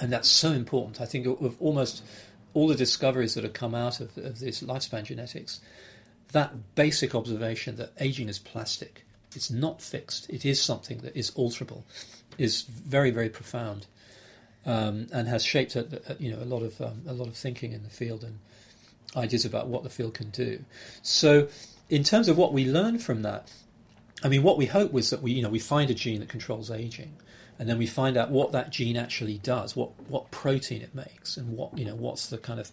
and 0.00 0.12
that's 0.12 0.28
so 0.28 0.52
important. 0.52 1.00
I 1.00 1.04
think 1.04 1.26
of 1.26 1.60
almost 1.60 2.02
all 2.56 2.66
the 2.66 2.74
discoveries 2.74 3.34
that 3.34 3.44
have 3.44 3.52
come 3.52 3.74
out 3.74 4.00
of, 4.00 4.16
of 4.16 4.40
this 4.40 4.62
lifespan 4.62 5.04
genetics, 5.04 5.60
that 6.32 6.74
basic 6.74 7.14
observation 7.14 7.76
that 7.76 7.92
aging 8.00 8.30
is 8.30 8.38
plastic, 8.38 9.04
it's 9.34 9.50
not 9.50 9.82
fixed, 9.82 10.28
it 10.30 10.46
is 10.46 10.60
something 10.60 10.98
that 10.98 11.14
is 11.14 11.30
alterable, 11.32 11.82
is 12.38 12.62
very 12.62 13.10
very 13.10 13.28
profound, 13.28 13.86
um, 14.64 15.06
and 15.12 15.28
has 15.28 15.44
shaped 15.44 15.76
a, 15.76 15.86
a- 16.08 16.16
you 16.18 16.30
know 16.32 16.42
a 16.42 16.48
lot 16.54 16.62
of 16.62 16.80
um, 16.80 17.02
a 17.06 17.12
lot 17.12 17.28
of 17.28 17.36
thinking 17.36 17.72
in 17.72 17.82
the 17.82 17.90
field 17.90 18.24
and 18.24 18.38
ideas 19.14 19.44
about 19.44 19.68
what 19.68 19.82
the 19.82 19.90
field 19.90 20.14
can 20.14 20.30
do. 20.30 20.64
So, 21.02 21.48
in 21.90 22.02
terms 22.04 22.26
of 22.26 22.38
what 22.38 22.54
we 22.54 22.64
learn 22.64 22.98
from 22.98 23.20
that, 23.22 23.52
I 24.24 24.28
mean, 24.28 24.42
what 24.42 24.56
we 24.56 24.66
hope 24.66 24.92
was 24.92 25.10
that 25.10 25.20
we, 25.20 25.32
you 25.32 25.42
know, 25.42 25.50
we 25.50 25.58
find 25.58 25.90
a 25.90 25.94
gene 25.94 26.20
that 26.20 26.30
controls 26.30 26.70
aging, 26.70 27.12
and 27.58 27.68
then 27.68 27.78
we 27.78 27.86
find 27.86 28.16
out 28.16 28.30
what 28.30 28.52
that 28.52 28.70
gene 28.70 28.96
actually 28.96 29.38
does, 29.38 29.74
what 29.74 29.90
what 30.08 30.30
protein 30.30 30.82
it 30.82 30.94
makes, 30.94 31.36
and 31.36 31.56
what 31.56 31.76
you 31.76 31.84
know, 31.84 31.94
what's 31.94 32.26
the 32.26 32.38
kind 32.38 32.60
of 32.60 32.70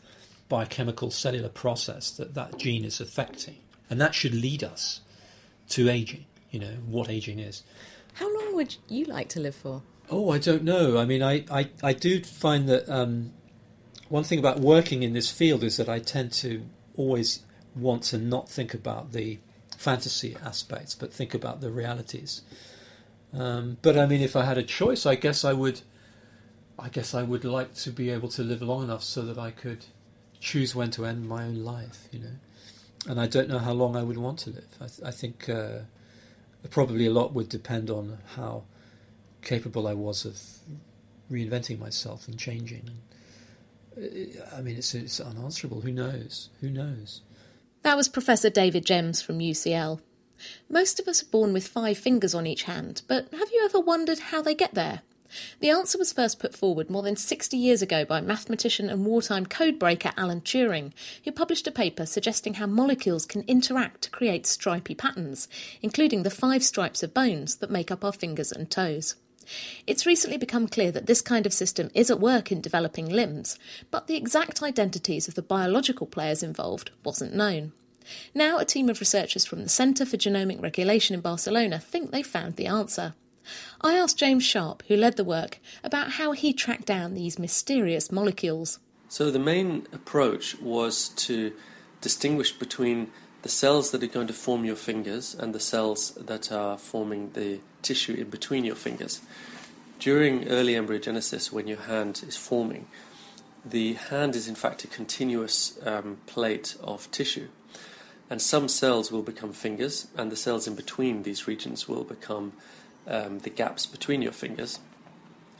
biochemical 0.49 1.09
cellular 1.09 1.49
process 1.49 2.11
that 2.11 2.33
that 2.33 2.57
gene 2.57 2.85
is 2.85 2.99
affecting, 2.99 3.57
and 3.89 3.99
that 4.01 4.13
should 4.13 4.33
lead 4.33 4.63
us 4.63 5.01
to 5.69 5.89
aging. 5.89 6.25
You 6.51 6.59
know, 6.59 6.75
what 6.85 7.09
aging 7.09 7.39
is. 7.39 7.63
How 8.13 8.31
long 8.33 8.55
would 8.55 8.75
you 8.87 9.05
like 9.05 9.29
to 9.29 9.39
live 9.39 9.55
for? 9.55 9.81
Oh, 10.09 10.29
I 10.29 10.37
don't 10.37 10.63
know. 10.63 10.97
I 10.97 11.05
mean, 11.05 11.23
I, 11.23 11.45
I, 11.49 11.69
I 11.81 11.93
do 11.93 12.21
find 12.21 12.69
that 12.69 12.87
um, 12.87 13.31
one 14.09 14.23
thing 14.23 14.37
about 14.37 14.59
working 14.59 15.01
in 15.01 15.13
this 15.13 15.31
field 15.31 15.63
is 15.63 15.77
that 15.77 15.89
I 15.89 15.99
tend 15.99 16.31
to 16.33 16.63
always 16.95 17.39
want 17.75 18.03
to 18.03 18.17
not 18.17 18.49
think 18.49 18.73
about 18.73 19.13
the 19.13 19.39
fantasy 19.77 20.37
aspects, 20.45 20.93
but 20.93 21.11
think 21.11 21.33
about 21.33 21.61
the 21.61 21.71
realities. 21.71 22.41
Um, 23.33 23.77
but 23.81 23.97
I 23.97 24.05
mean, 24.05 24.21
if 24.21 24.35
I 24.35 24.45
had 24.45 24.57
a 24.57 24.63
choice, 24.63 25.05
I 25.05 25.15
guess 25.15 25.43
I 25.43 25.53
would. 25.53 25.81
I 26.77 26.89
guess 26.89 27.13
I 27.13 27.21
would 27.21 27.45
like 27.45 27.75
to 27.75 27.91
be 27.91 28.09
able 28.09 28.29
to 28.29 28.43
live 28.43 28.61
long 28.61 28.83
enough 28.83 29.03
so 29.03 29.21
that 29.21 29.37
I 29.37 29.51
could 29.51 29.85
choose 30.39 30.73
when 30.73 30.89
to 30.91 31.05
end 31.05 31.27
my 31.27 31.43
own 31.43 31.63
life. 31.63 32.07
You 32.11 32.19
know, 32.19 32.35
and 33.07 33.19
I 33.19 33.27
don't 33.27 33.47
know 33.47 33.59
how 33.59 33.73
long 33.73 33.95
I 33.95 34.03
would 34.03 34.17
want 34.17 34.39
to 34.39 34.49
live. 34.49 34.67
I, 34.81 34.87
th- 34.87 35.01
I 35.03 35.11
think 35.11 35.49
uh, 35.49 35.79
probably 36.69 37.05
a 37.05 37.11
lot 37.11 37.33
would 37.33 37.49
depend 37.49 37.89
on 37.89 38.17
how 38.35 38.63
capable 39.41 39.87
I 39.87 39.93
was 39.93 40.25
of 40.25 40.39
reinventing 41.31 41.79
myself 41.79 42.27
and 42.27 42.37
changing. 42.37 42.89
Uh, 43.97 44.55
I 44.55 44.61
mean, 44.61 44.77
it's, 44.77 44.93
it's 44.93 45.19
unanswerable. 45.19 45.81
Who 45.81 45.91
knows? 45.91 46.49
Who 46.61 46.69
knows? 46.69 47.21
That 47.83 47.97
was 47.97 48.07
Professor 48.07 48.49
David 48.49 48.85
Gems 48.85 49.21
from 49.21 49.39
UCL. 49.39 49.99
Most 50.69 50.99
of 50.99 51.07
us 51.07 51.21
are 51.23 51.27
born 51.27 51.53
with 51.53 51.67
five 51.67 51.97
fingers 51.97 52.33
on 52.33 52.47
each 52.47 52.63
hand, 52.63 53.01
but 53.07 53.27
have 53.31 53.51
you 53.51 53.61
ever 53.63 53.79
wondered 53.79 54.19
how 54.19 54.41
they 54.41 54.55
get 54.55 54.73
there? 54.73 55.01
The 55.59 55.69
answer 55.69 55.97
was 55.97 56.13
first 56.13 56.39
put 56.39 56.55
forward 56.55 56.89
more 56.89 57.01
than 57.01 57.15
60 57.15 57.57
years 57.57 57.81
ago 57.81 58.05
by 58.05 58.21
mathematician 58.21 58.89
and 58.89 59.05
wartime 59.05 59.45
codebreaker 59.45 60.13
Alan 60.15 60.41
Turing, 60.41 60.91
who 61.23 61.31
published 61.31 61.65
a 61.67 61.71
paper 61.71 62.05
suggesting 62.05 62.55
how 62.55 62.67
molecules 62.67 63.25
can 63.25 63.43
interact 63.47 64.03
to 64.03 64.09
create 64.11 64.45
stripy 64.45 64.93
patterns, 64.93 65.47
including 65.81 66.23
the 66.23 66.29
five 66.29 66.63
stripes 66.63 67.01
of 67.01 67.13
bones 67.13 67.55
that 67.57 67.71
make 67.71 67.89
up 67.89 68.05
our 68.05 68.13
fingers 68.13 68.51
and 68.51 68.69
toes. 68.69 69.15
It's 69.87 70.05
recently 70.05 70.37
become 70.37 70.67
clear 70.67 70.91
that 70.91 71.05
this 71.05 71.21
kind 71.21 71.45
of 71.45 71.53
system 71.53 71.89
is 71.93 72.09
at 72.09 72.19
work 72.19 72.51
in 72.51 72.61
developing 72.61 73.09
limbs, 73.09 73.57
but 73.91 74.07
the 74.07 74.15
exact 74.15 74.61
identities 74.61 75.27
of 75.27 75.35
the 75.35 75.41
biological 75.41 76.07
players 76.07 76.43
involved 76.43 76.91
wasn't 77.03 77.35
known. 77.35 77.73
Now, 78.33 78.57
a 78.57 78.65
team 78.65 78.89
of 78.89 78.99
researchers 78.99 79.45
from 79.45 79.63
the 79.63 79.69
Centre 79.69 80.05
for 80.05 80.17
Genomic 80.17 80.61
Regulation 80.61 81.13
in 81.13 81.21
Barcelona 81.21 81.79
think 81.79 82.11
they've 82.11 82.25
found 82.25 82.55
the 82.55 82.67
answer. 82.67 83.13
I 83.81 83.95
asked 83.95 84.17
James 84.17 84.43
Sharpe, 84.43 84.83
who 84.87 84.95
led 84.95 85.17
the 85.17 85.23
work, 85.23 85.59
about 85.83 86.11
how 86.11 86.31
he 86.31 86.53
tracked 86.53 86.85
down 86.85 87.13
these 87.13 87.37
mysterious 87.37 88.11
molecules. 88.11 88.79
So, 89.09 89.29
the 89.29 89.39
main 89.39 89.87
approach 89.91 90.59
was 90.59 91.09
to 91.09 91.53
distinguish 92.01 92.51
between 92.51 93.11
the 93.43 93.49
cells 93.49 93.91
that 93.91 94.01
are 94.01 94.07
going 94.07 94.27
to 94.27 94.33
form 94.33 94.63
your 94.63 94.75
fingers 94.75 95.35
and 95.35 95.53
the 95.53 95.59
cells 95.59 96.11
that 96.11 96.51
are 96.51 96.77
forming 96.77 97.31
the 97.31 97.59
tissue 97.81 98.13
in 98.13 98.29
between 98.29 98.63
your 98.63 98.75
fingers. 98.75 99.21
During 99.99 100.47
early 100.47 100.73
embryogenesis, 100.73 101.51
when 101.51 101.67
your 101.67 101.81
hand 101.81 102.23
is 102.27 102.37
forming, 102.37 102.87
the 103.65 103.93
hand 103.93 104.35
is 104.35 104.47
in 104.47 104.55
fact 104.55 104.83
a 104.83 104.87
continuous 104.87 105.77
um, 105.85 106.17
plate 106.25 106.75
of 106.81 107.09
tissue. 107.11 107.47
And 108.33 108.41
some 108.41 108.67
cells 108.67 109.11
will 109.11 109.21
become 109.21 109.53
fingers, 109.53 110.07
and 110.17 110.31
the 110.31 110.35
cells 110.35 110.65
in 110.65 110.73
between 110.73 111.21
these 111.21 111.47
regions 111.47 111.87
will 111.87 112.03
become 112.03 112.53
um, 113.05 113.37
the 113.37 113.51
gaps 113.51 113.85
between 113.85 114.23
your 114.23 114.31
fingers, 114.31 114.79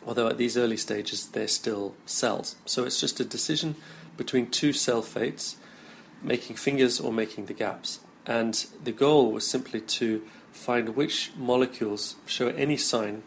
although 0.08 0.27
at 0.27 0.39
these 0.39 0.58
early 0.58 0.77
stages 0.77 1.27
they're 1.27 1.48
still 1.48 1.94
cells. 2.08 2.56
So 2.65 2.84
it's 2.84 3.00
just 3.00 3.20
a 3.20 3.25
decision 3.25 3.75
between 4.18 4.50
two 4.50 4.74
cell 4.74 5.03
fates, 5.03 5.58
making 6.24 6.56
fingers 6.56 7.00
or 7.00 7.13
making 7.13 7.46
the 7.46 7.53
gaps. 7.53 8.00
And 8.25 8.65
the 8.84 8.92
goal 8.92 9.32
was 9.32 9.46
simply 9.46 9.82
to 10.00 10.24
find 10.51 10.96
which 10.96 11.32
molecules 11.38 12.15
show 12.25 12.48
any 12.48 12.77
sign 12.77 13.22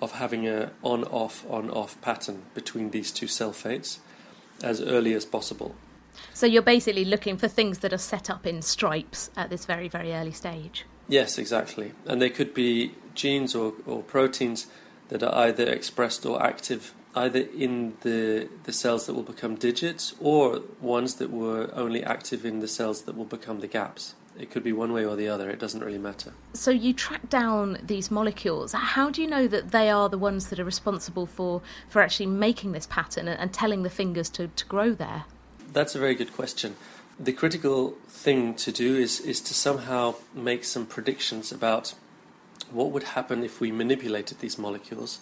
of 0.00 0.14
having 0.14 0.48
a 0.48 0.72
on 0.82 1.04
off 1.04 1.48
on 1.48 1.70
off 1.70 2.00
pattern 2.00 2.46
between 2.52 2.90
these 2.90 3.12
two 3.12 3.28
cell 3.28 3.52
fates 3.52 4.00
as 4.60 4.80
early 4.80 5.14
as 5.14 5.24
possible. 5.24 5.76
So 6.34 6.46
you're 6.46 6.62
basically 6.62 7.04
looking 7.04 7.36
for 7.36 7.48
things 7.48 7.78
that 7.80 7.92
are 7.92 7.98
set 7.98 8.30
up 8.30 8.46
in 8.46 8.62
stripes 8.62 9.30
at 9.36 9.50
this 9.50 9.64
very 9.64 9.88
very 9.88 10.12
early 10.12 10.32
stage. 10.32 10.86
Yes, 11.08 11.38
exactly. 11.38 11.92
And 12.06 12.22
they 12.22 12.30
could 12.30 12.54
be 12.54 12.94
genes 13.14 13.54
or, 13.54 13.74
or 13.86 14.02
proteins 14.02 14.66
that 15.08 15.22
are 15.22 15.46
either 15.46 15.64
expressed 15.64 16.24
or 16.24 16.42
active 16.42 16.94
either 17.14 17.40
in 17.40 17.94
the, 18.00 18.48
the 18.64 18.72
cells 18.72 19.06
that 19.06 19.14
will 19.14 19.22
become 19.22 19.54
digits 19.54 20.14
or 20.20 20.62
ones 20.80 21.16
that 21.16 21.30
were 21.30 21.70
only 21.74 22.02
active 22.02 22.44
in 22.46 22.60
the 22.60 22.68
cells 22.68 23.02
that 23.02 23.16
will 23.16 23.26
become 23.26 23.60
the 23.60 23.66
gaps. 23.66 24.14
It 24.38 24.50
could 24.50 24.64
be 24.64 24.72
one 24.72 24.94
way 24.94 25.04
or 25.04 25.14
the 25.14 25.28
other, 25.28 25.50
it 25.50 25.58
doesn't 25.58 25.84
really 25.84 25.98
matter. 25.98 26.32
So, 26.54 26.70
you 26.70 26.94
track 26.94 27.28
down 27.28 27.78
these 27.82 28.10
molecules. 28.10 28.72
How 28.72 29.10
do 29.10 29.20
you 29.20 29.28
know 29.28 29.46
that 29.46 29.72
they 29.72 29.90
are 29.90 30.08
the 30.08 30.16
ones 30.16 30.48
that 30.48 30.58
are 30.58 30.64
responsible 30.64 31.26
for, 31.26 31.60
for 31.90 32.00
actually 32.00 32.26
making 32.26 32.72
this 32.72 32.86
pattern 32.86 33.28
and, 33.28 33.38
and 33.38 33.52
telling 33.52 33.82
the 33.82 33.90
fingers 33.90 34.30
to, 34.30 34.48
to 34.48 34.64
grow 34.64 34.94
there? 34.94 35.24
That's 35.72 35.94
a 35.94 35.98
very 35.98 36.14
good 36.14 36.34
question. 36.34 36.76
The 37.18 37.32
critical 37.32 37.94
thing 38.06 38.54
to 38.56 38.70
do 38.70 38.96
is, 38.96 39.20
is 39.20 39.40
to 39.42 39.54
somehow 39.54 40.16
make 40.34 40.64
some 40.64 40.84
predictions 40.84 41.50
about 41.50 41.94
what 42.70 42.90
would 42.90 43.02
happen 43.02 43.42
if 43.42 43.58
we 43.58 43.72
manipulated 43.72 44.40
these 44.40 44.58
molecules 44.58 45.20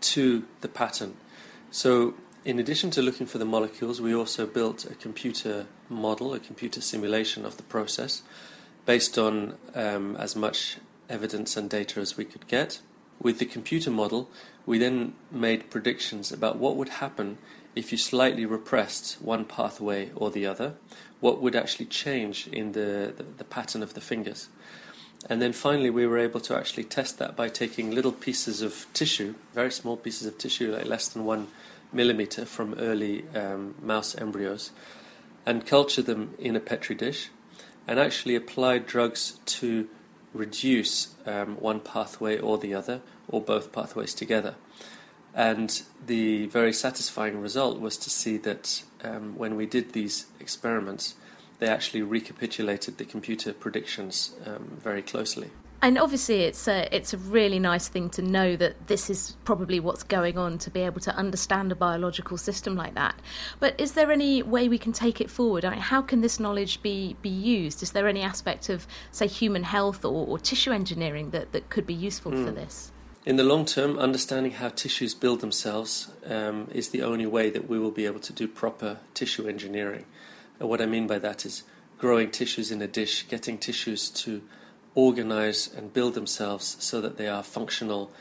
to 0.00 0.44
the 0.62 0.68
pattern. 0.68 1.16
So, 1.70 2.14
in 2.44 2.58
addition 2.58 2.90
to 2.90 3.02
looking 3.02 3.26
for 3.26 3.38
the 3.38 3.44
molecules, 3.44 4.00
we 4.00 4.14
also 4.14 4.46
built 4.46 4.84
a 4.84 4.94
computer 4.94 5.66
model, 5.88 6.34
a 6.34 6.40
computer 6.40 6.80
simulation 6.80 7.44
of 7.44 7.56
the 7.56 7.62
process, 7.62 8.22
based 8.86 9.16
on 9.16 9.56
um, 9.74 10.16
as 10.16 10.34
much 10.34 10.78
evidence 11.08 11.56
and 11.56 11.70
data 11.70 12.00
as 12.00 12.16
we 12.16 12.24
could 12.24 12.48
get. 12.48 12.80
With 13.20 13.38
the 13.38 13.46
computer 13.46 13.90
model, 13.90 14.28
we 14.66 14.78
then 14.78 15.14
made 15.30 15.70
predictions 15.70 16.32
about 16.32 16.56
what 16.56 16.76
would 16.76 16.88
happen 16.88 17.38
if 17.74 17.92
you 17.92 17.98
slightly 17.98 18.46
repressed 18.46 19.20
one 19.20 19.44
pathway 19.44 20.10
or 20.14 20.30
the 20.30 20.46
other, 20.46 20.74
what 21.20 21.40
would 21.40 21.56
actually 21.56 21.86
change 21.86 22.46
in 22.48 22.72
the, 22.72 23.12
the, 23.16 23.24
the 23.38 23.44
pattern 23.44 23.82
of 23.82 23.94
the 23.94 24.00
fingers. 24.00 24.48
And 25.28 25.40
then 25.40 25.52
finally, 25.52 25.90
we 25.90 26.06
were 26.06 26.18
able 26.18 26.40
to 26.40 26.56
actually 26.56 26.84
test 26.84 27.18
that 27.18 27.34
by 27.34 27.48
taking 27.48 27.90
little 27.90 28.12
pieces 28.12 28.60
of 28.60 28.86
tissue, 28.92 29.34
very 29.54 29.70
small 29.70 29.96
pieces 29.96 30.26
of 30.26 30.36
tissue, 30.36 30.72
like 30.72 30.84
less 30.84 31.08
than 31.08 31.24
one 31.24 31.48
millimeter 31.92 32.44
from 32.44 32.74
early 32.74 33.24
um, 33.34 33.74
mouse 33.80 34.14
embryos, 34.16 34.70
and 35.46 35.66
culture 35.66 36.02
them 36.02 36.34
in 36.38 36.56
a 36.56 36.60
petri 36.60 36.94
dish, 36.94 37.30
and 37.88 37.98
actually 37.98 38.34
apply 38.34 38.78
drugs 38.78 39.38
to 39.46 39.88
reduce 40.34 41.14
um, 41.24 41.56
one 41.56 41.80
pathway 41.80 42.38
or 42.38 42.58
the 42.58 42.74
other, 42.74 43.00
or 43.28 43.40
both 43.40 43.72
pathways 43.72 44.12
together. 44.12 44.56
And 45.34 45.82
the 46.06 46.46
very 46.46 46.72
satisfying 46.72 47.40
result 47.40 47.80
was 47.80 47.96
to 47.98 48.10
see 48.10 48.36
that 48.38 48.84
um, 49.02 49.36
when 49.36 49.56
we 49.56 49.66
did 49.66 49.92
these 49.92 50.26
experiments, 50.38 51.14
they 51.58 51.66
actually 51.66 52.02
recapitulated 52.02 52.98
the 52.98 53.04
computer 53.04 53.52
predictions 53.52 54.34
um, 54.46 54.78
very 54.82 55.02
closely. 55.02 55.50
And 55.82 55.98
obviously, 55.98 56.40
it's 56.44 56.66
a 56.66 56.88
it's 56.96 57.12
a 57.12 57.18
really 57.18 57.58
nice 57.58 57.88
thing 57.88 58.08
to 58.10 58.22
know 58.22 58.56
that 58.56 58.86
this 58.86 59.10
is 59.10 59.36
probably 59.44 59.80
what's 59.80 60.02
going 60.02 60.38
on 60.38 60.56
to 60.58 60.70
be 60.70 60.80
able 60.80 61.00
to 61.00 61.14
understand 61.14 61.72
a 61.72 61.74
biological 61.74 62.38
system 62.38 62.74
like 62.74 62.94
that. 62.94 63.16
But 63.60 63.78
is 63.78 63.92
there 63.92 64.10
any 64.10 64.42
way 64.42 64.66
we 64.66 64.78
can 64.78 64.92
take 64.92 65.20
it 65.20 65.28
forward? 65.28 65.62
I 65.62 65.70
mean, 65.70 65.80
how 65.80 66.00
can 66.00 66.22
this 66.22 66.40
knowledge 66.40 66.80
be 66.80 67.16
be 67.20 67.28
used? 67.28 67.82
Is 67.82 67.92
there 67.92 68.08
any 68.08 68.22
aspect 68.22 68.70
of 68.70 68.86
say 69.10 69.26
human 69.26 69.64
health 69.64 70.06
or, 70.06 70.26
or 70.26 70.38
tissue 70.38 70.72
engineering 70.72 71.32
that, 71.32 71.52
that 71.52 71.68
could 71.68 71.86
be 71.86 71.92
useful 71.92 72.32
mm. 72.32 72.44
for 72.44 72.50
hmm. 72.50 72.56
this? 72.56 72.90
In 73.26 73.36
the 73.36 73.42
long 73.42 73.64
term, 73.64 73.98
understanding 73.98 74.52
how 74.52 74.68
tissues 74.68 75.14
build 75.14 75.40
themselves 75.40 76.08
um, 76.26 76.68
is 76.74 76.90
the 76.90 77.02
only 77.02 77.24
way 77.24 77.48
that 77.48 77.66
we 77.66 77.78
will 77.78 77.90
be 77.90 78.04
able 78.04 78.20
to 78.20 78.34
do 78.34 78.46
proper 78.46 78.98
tissue 79.14 79.48
engineering. 79.48 80.04
And 80.60 80.68
what 80.68 80.82
I 80.82 80.86
mean 80.86 81.06
by 81.06 81.18
that 81.20 81.46
is 81.46 81.62
growing 81.96 82.30
tissues 82.30 82.70
in 82.70 82.82
a 82.82 82.86
dish, 82.86 83.26
getting 83.26 83.56
tissues 83.56 84.10
to 84.10 84.42
organize 84.94 85.72
and 85.72 85.90
build 85.90 86.12
themselves 86.12 86.76
so 86.80 87.00
that 87.00 87.16
they 87.16 87.26
are 87.26 87.42
functional 87.42 88.12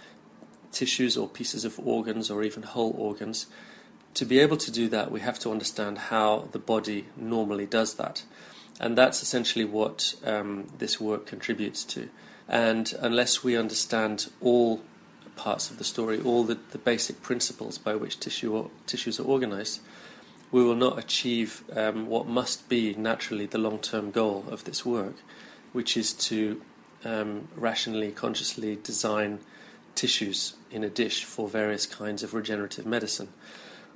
tissues 0.71 1.17
or 1.17 1.27
pieces 1.27 1.65
of 1.65 1.85
organs 1.85 2.31
or 2.31 2.41
even 2.41 2.63
whole 2.63 2.95
organs. 2.97 3.47
To 4.13 4.23
be 4.23 4.39
able 4.39 4.57
to 4.57 4.71
do 4.71 4.87
that, 4.87 5.11
we 5.11 5.19
have 5.19 5.37
to 5.39 5.51
understand 5.51 5.97
how 5.97 6.47
the 6.53 6.59
body 6.59 7.07
normally 7.17 7.65
does 7.65 7.95
that. 7.95 8.23
And 8.79 8.97
that's 8.97 9.21
essentially 9.21 9.65
what 9.65 10.15
um, 10.23 10.69
this 10.77 11.01
work 11.01 11.25
contributes 11.25 11.83
to. 11.85 12.07
And 12.47 12.93
unless 13.01 13.43
we 13.43 13.57
understand 13.57 14.31
all 14.39 14.81
parts 15.35 15.69
of 15.69 15.77
the 15.77 15.83
story, 15.83 16.19
all 16.21 16.43
the, 16.43 16.57
the 16.71 16.77
basic 16.77 17.21
principles 17.21 17.77
by 17.77 17.95
which 17.95 18.19
tissue 18.19 18.53
or, 18.55 18.69
tissues 18.85 19.19
are 19.19 19.23
organized, 19.23 19.81
we 20.51 20.63
will 20.63 20.75
not 20.75 20.99
achieve 20.99 21.63
um, 21.75 22.07
what 22.07 22.27
must 22.27 22.69
be 22.69 22.93
naturally 22.93 23.45
the 23.45 23.57
long 23.57 23.79
term 23.79 24.11
goal 24.11 24.45
of 24.49 24.63
this 24.65 24.85
work, 24.85 25.15
which 25.71 25.97
is 25.97 26.13
to 26.13 26.61
um, 27.03 27.47
rationally, 27.55 28.11
consciously 28.11 28.77
design 28.83 29.39
tissues 29.95 30.53
in 30.71 30.83
a 30.83 30.89
dish 30.89 31.23
for 31.23 31.47
various 31.47 31.85
kinds 31.85 32.23
of 32.23 32.33
regenerative 32.33 32.85
medicine. 32.85 33.29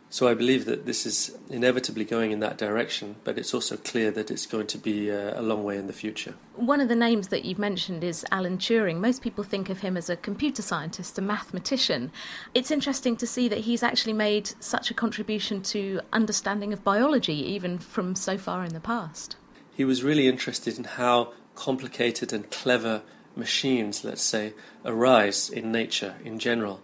So 0.10 0.28
I 0.30 0.34
believe 0.34 0.66
that 0.66 0.86
this 0.86 1.06
is 1.06 1.38
inevitably 1.50 2.06
going 2.06 2.32
in 2.32 2.40
that 2.40 2.58
direction, 2.58 3.18
but 3.26 3.38
it's 3.38 3.54
also 3.54 3.76
clear 3.76 4.10
that 4.12 4.32
it's 4.32 4.46
going 4.46 4.68
to 4.68 4.78
be 4.78 5.10
a, 5.10 5.38
a, 5.40 5.42
long 5.42 5.66
way 5.66 5.78
in 5.78 5.88
the 5.88 5.94
future. 5.94 6.34
One 6.56 6.80
of 6.80 6.88
the 6.88 6.96
names 6.96 7.28
that 7.28 7.44
you've 7.44 7.60
mentioned 7.60 8.06
is 8.06 8.26
Alan 8.32 8.58
Turing. 8.58 9.00
Most 9.00 9.22
people 9.22 9.44
think 9.44 9.70
of 9.70 9.80
him 9.80 9.98
as 9.98 10.10
a 10.10 10.16
computer 10.16 10.62
scientist, 10.62 11.18
a 11.18 11.22
mathematician. 11.22 12.12
It's 12.54 12.72
interesting 12.72 13.18
to 13.18 13.28
see 13.28 13.50
that 13.50 13.60
he's 13.60 13.84
actually 13.84 14.14
made 14.14 14.52
such 14.62 14.90
a 14.90 14.94
contribution 14.94 15.62
to 15.64 16.00
understanding 16.14 16.72
of 16.72 16.86
biology, 16.86 17.36
even 17.36 17.78
from 17.78 18.16
so 18.16 18.38
far 18.38 18.64
in 18.64 18.74
the 18.74 18.80
past. 18.80 19.36
He 19.76 19.84
was 19.84 20.04
really 20.04 20.28
interested 20.28 20.78
in 20.78 20.86
how 20.86 21.34
complicated 21.56 22.32
and 22.32 22.50
clever 22.50 23.02
machines, 23.36 24.06
let's 24.06 24.24
say, 24.24 24.54
arise 24.86 25.50
in 25.50 25.72
nature 25.72 26.16
in 26.24 26.40
general 26.40 26.82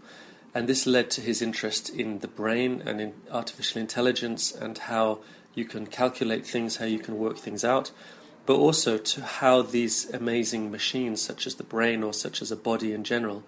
and 0.53 0.67
this 0.67 0.86
led 0.86 1.10
to 1.12 1.22
his 1.22 1.41
interest 1.41 1.89
in 1.89 2.19
the 2.19 2.27
brain 2.27 2.81
and 2.86 3.01
in 3.01 3.13
artificial 3.31 3.81
intelligence 3.81 4.51
and 4.53 4.77
how 4.77 5.19
you 5.55 5.65
can 5.65 5.88
calculate 5.88 6.45
things, 6.45 6.77
how 6.77 6.86
you 6.86 7.00
can 7.00 7.17
work 7.17 7.38
things 7.38 7.63
out, 7.63 7.91
but 8.45 8.55
also 8.55 8.98
to 8.98 9.22
how 9.22 9.62
these 9.62 10.10
amazing 10.12 10.69
machines, 10.69 11.22
such 11.22 11.48
as 11.48 11.55
the 11.55 11.63
brain 11.63 12.03
or 12.03 12.13
such 12.13 12.41
as 12.41 12.51
a 12.51 12.55
body 12.55 12.93
in 12.93 13.03
general, 13.03 13.43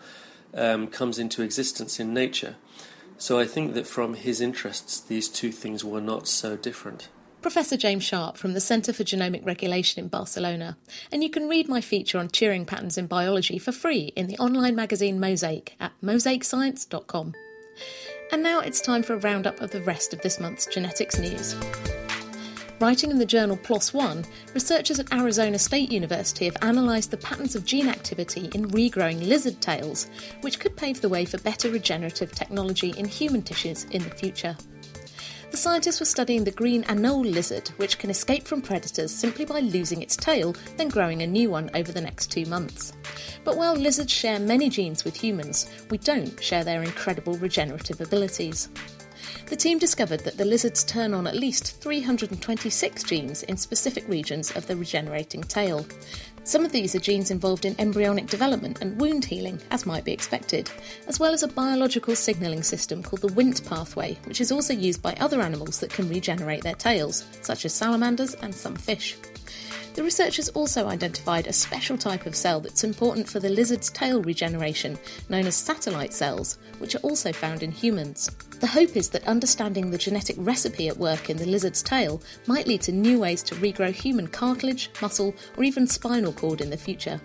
um, 0.53 0.88
comes 0.88 1.19
into 1.19 1.41
existence 1.41 2.00
in 2.00 2.13
nature. 2.13 2.55
So 3.17 3.39
I 3.39 3.45
think 3.45 3.74
that 3.74 3.88
from 3.88 4.15
his 4.15 4.41
interests, 4.41 5.00
these 5.00 5.29
two 5.29 5.51
things 5.51 5.83
were 5.83 6.01
not 6.01 6.27
so 6.27 6.57
different. 6.57 7.09
Professor 7.45 7.77
James 7.77 8.03
Sharpe 8.03 8.37
from 8.37 8.53
the 8.53 8.59
Centre 8.59 8.91
for 8.91 9.03
Genomic 9.03 9.45
Regulation 9.45 10.03
in 10.03 10.09
Barcelona. 10.09 10.77
And 11.11 11.21
you 11.21 11.29
can 11.29 11.47
read 11.47 11.69
my 11.69 11.79
feature 11.79 12.17
on 12.17 12.27
Turing 12.27 12.65
patterns 12.65 12.97
in 12.97 13.05
biology 13.05 13.59
for 13.59 13.71
free 13.71 14.11
in 14.15 14.25
the 14.25 14.37
online 14.39 14.75
magazine 14.75 15.19
Mosaic 15.19 15.75
at 15.79 15.91
mosaicscience.com. 16.01 17.35
And 18.31 18.41
now 18.41 18.61
it's 18.61 18.81
time 18.81 19.03
for 19.03 19.13
a 19.13 19.19
roundup 19.19 19.61
of 19.61 19.69
the 19.69 19.83
rest 19.83 20.11
of 20.11 20.23
this 20.23 20.39
month's 20.39 20.65
genetics 20.65 21.19
news. 21.19 21.55
Writing 22.79 23.11
in 23.11 23.19
the 23.19 23.25
journal 23.27 23.57
PLOS 23.57 23.93
One, 23.93 24.25
researchers 24.55 24.99
at 24.99 25.13
Arizona 25.13 25.59
State 25.59 25.91
University 25.91 26.45
have 26.45 26.57
analysed 26.63 27.11
the 27.11 27.17
patterns 27.17 27.55
of 27.55 27.63
gene 27.63 27.87
activity 27.87 28.49
in 28.55 28.71
regrowing 28.71 29.23
lizard 29.23 29.61
tails, 29.61 30.07
which 30.41 30.59
could 30.59 30.75
pave 30.75 30.99
the 30.99 31.09
way 31.09 31.25
for 31.25 31.37
better 31.37 31.69
regenerative 31.69 32.31
technology 32.31 32.89
in 32.97 33.05
human 33.05 33.43
tissues 33.43 33.83
in 33.91 34.01
the 34.01 34.09
future. 34.09 34.57
The 35.51 35.57
scientists 35.57 35.99
were 35.99 36.05
studying 36.05 36.43
the 36.43 36.51
green 36.51 36.83
anole 36.83 37.31
lizard, 37.31 37.69
which 37.77 37.97
can 37.97 38.09
escape 38.09 38.45
from 38.45 38.61
predators 38.61 39.13
simply 39.13 39.45
by 39.45 39.59
losing 39.59 40.01
its 40.01 40.17
tail, 40.17 40.55
then 40.77 40.89
growing 40.89 41.21
a 41.21 41.27
new 41.27 41.49
one 41.49 41.69
over 41.73 41.91
the 41.91 42.01
next 42.01 42.31
two 42.31 42.45
months. 42.45 42.93
But 43.43 43.57
while 43.57 43.75
lizards 43.75 44.11
share 44.11 44.39
many 44.39 44.69
genes 44.69 45.05
with 45.05 45.15
humans, 45.15 45.69
we 45.89 45.97
don't 45.99 46.41
share 46.43 46.63
their 46.63 46.83
incredible 46.83 47.37
regenerative 47.37 48.01
abilities. 48.01 48.69
The 49.47 49.55
team 49.55 49.79
discovered 49.79 50.21
that 50.21 50.37
the 50.37 50.45
lizards 50.45 50.83
turn 50.83 51.13
on 51.13 51.27
at 51.27 51.35
least 51.35 51.79
326 51.81 53.03
genes 53.03 53.43
in 53.43 53.57
specific 53.57 54.07
regions 54.07 54.51
of 54.51 54.67
the 54.67 54.75
regenerating 54.75 55.41
tail. 55.41 55.85
Some 56.45 56.63
of 56.63 56.71
these 56.71 56.93
are 56.93 56.99
genes 56.99 57.31
involved 57.31 57.65
in 57.65 57.75
embryonic 57.79 58.27
development 58.27 58.79
and 58.79 59.01
wound 59.01 59.25
healing, 59.25 59.59
as 59.71 59.87
might 59.87 60.05
be 60.05 60.13
expected, 60.13 60.69
as 61.07 61.19
well 61.19 61.33
as 61.33 61.41
a 61.41 61.47
biological 61.47 62.15
signalling 62.15 62.61
system 62.61 63.01
called 63.01 63.21
the 63.21 63.29
Wnt 63.29 63.67
pathway, 63.67 64.15
which 64.25 64.39
is 64.39 64.51
also 64.51 64.71
used 64.71 65.01
by 65.01 65.13
other 65.13 65.41
animals 65.41 65.79
that 65.79 65.89
can 65.89 66.07
regenerate 66.07 66.61
their 66.61 66.75
tails, 66.75 67.25
such 67.41 67.65
as 67.65 67.73
salamanders 67.73 68.35
and 68.35 68.53
some 68.53 68.75
fish. 68.75 69.17
The 69.95 70.03
researchers 70.03 70.49
also 70.49 70.87
identified 70.87 71.47
a 71.47 71.53
special 71.53 71.97
type 71.97 72.25
of 72.25 72.35
cell 72.35 72.59
that's 72.59 72.83
important 72.83 73.29
for 73.29 73.39
the 73.39 73.47
lizard's 73.47 73.89
tail 73.89 74.21
regeneration, 74.21 74.99
known 75.29 75.47
as 75.47 75.55
satellite 75.55 76.13
cells, 76.13 76.57
which 76.79 76.95
are 76.95 76.99
also 76.99 77.31
found 77.31 77.63
in 77.63 77.71
humans. 77.71 78.29
The 78.59 78.67
hope 78.67 78.97
is 78.97 79.07
that 79.11 79.25
understanding 79.25 79.89
the 79.89 79.97
genetic 79.97 80.35
recipe 80.37 80.89
at 80.89 80.97
work 80.97 81.29
in 81.29 81.37
the 81.37 81.45
lizard's 81.45 81.81
tail 81.81 82.21
might 82.45 82.67
lead 82.67 82.81
to 82.81 82.91
new 82.91 83.19
ways 83.19 83.41
to 83.43 83.55
regrow 83.55 83.93
human 83.93 84.27
cartilage, 84.27 84.91
muscle, 85.01 85.33
or 85.55 85.63
even 85.63 85.87
spinal 85.87 86.33
cord 86.33 86.59
in 86.59 86.71
the 86.71 86.77
future. 86.77 87.21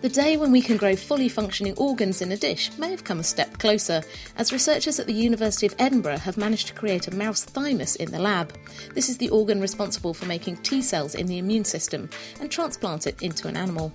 The 0.00 0.08
day 0.08 0.36
when 0.36 0.52
we 0.52 0.62
can 0.62 0.76
grow 0.76 0.94
fully 0.94 1.28
functioning 1.28 1.74
organs 1.76 2.22
in 2.22 2.30
a 2.30 2.36
dish 2.36 2.70
may 2.78 2.92
have 2.92 3.02
come 3.02 3.18
a 3.18 3.24
step 3.24 3.58
closer, 3.58 4.04
as 4.36 4.52
researchers 4.52 5.00
at 5.00 5.08
the 5.08 5.12
University 5.12 5.66
of 5.66 5.74
Edinburgh 5.76 6.18
have 6.18 6.36
managed 6.36 6.68
to 6.68 6.74
create 6.74 7.08
a 7.08 7.14
mouse 7.16 7.42
thymus 7.42 7.96
in 7.96 8.12
the 8.12 8.20
lab. 8.20 8.56
This 8.94 9.08
is 9.08 9.18
the 9.18 9.28
organ 9.30 9.60
responsible 9.60 10.14
for 10.14 10.26
making 10.26 10.58
T 10.58 10.82
cells 10.82 11.16
in 11.16 11.26
the 11.26 11.38
immune 11.38 11.64
system 11.64 12.08
and 12.40 12.48
transplant 12.48 13.08
it 13.08 13.20
into 13.22 13.48
an 13.48 13.56
animal. 13.56 13.92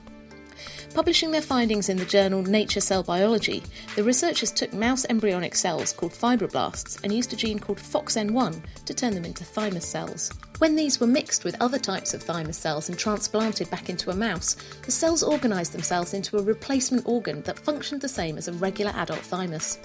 Publishing 0.93 1.31
their 1.31 1.41
findings 1.41 1.89
in 1.89 1.97
the 1.97 2.05
journal 2.05 2.41
Nature 2.43 2.79
Cell 2.79 3.03
Biology, 3.03 3.63
the 3.95 4.03
researchers 4.03 4.51
took 4.51 4.73
mouse 4.73 5.05
embryonic 5.09 5.55
cells 5.55 5.93
called 5.93 6.13
fibroblasts 6.13 7.03
and 7.03 7.13
used 7.13 7.33
a 7.33 7.35
gene 7.35 7.59
called 7.59 7.79
FOXN1 7.79 8.61
to 8.85 8.93
turn 8.93 9.13
them 9.13 9.25
into 9.25 9.43
thymus 9.43 9.87
cells. 9.87 10.31
When 10.59 10.75
these 10.75 10.99
were 10.99 11.07
mixed 11.07 11.43
with 11.43 11.61
other 11.61 11.79
types 11.79 12.13
of 12.13 12.23
thymus 12.23 12.57
cells 12.57 12.87
and 12.87 12.97
transplanted 12.97 13.69
back 13.69 13.89
into 13.89 14.11
a 14.11 14.15
mouse, 14.15 14.55
the 14.85 14.91
cells 14.91 15.23
organised 15.23 15.73
themselves 15.73 16.13
into 16.13 16.37
a 16.37 16.43
replacement 16.43 17.07
organ 17.07 17.41
that 17.41 17.59
functioned 17.59 18.01
the 18.01 18.07
same 18.07 18.37
as 18.37 18.47
a 18.47 18.53
regular 18.53 18.91
adult 18.95 19.19
thymus. 19.19 19.79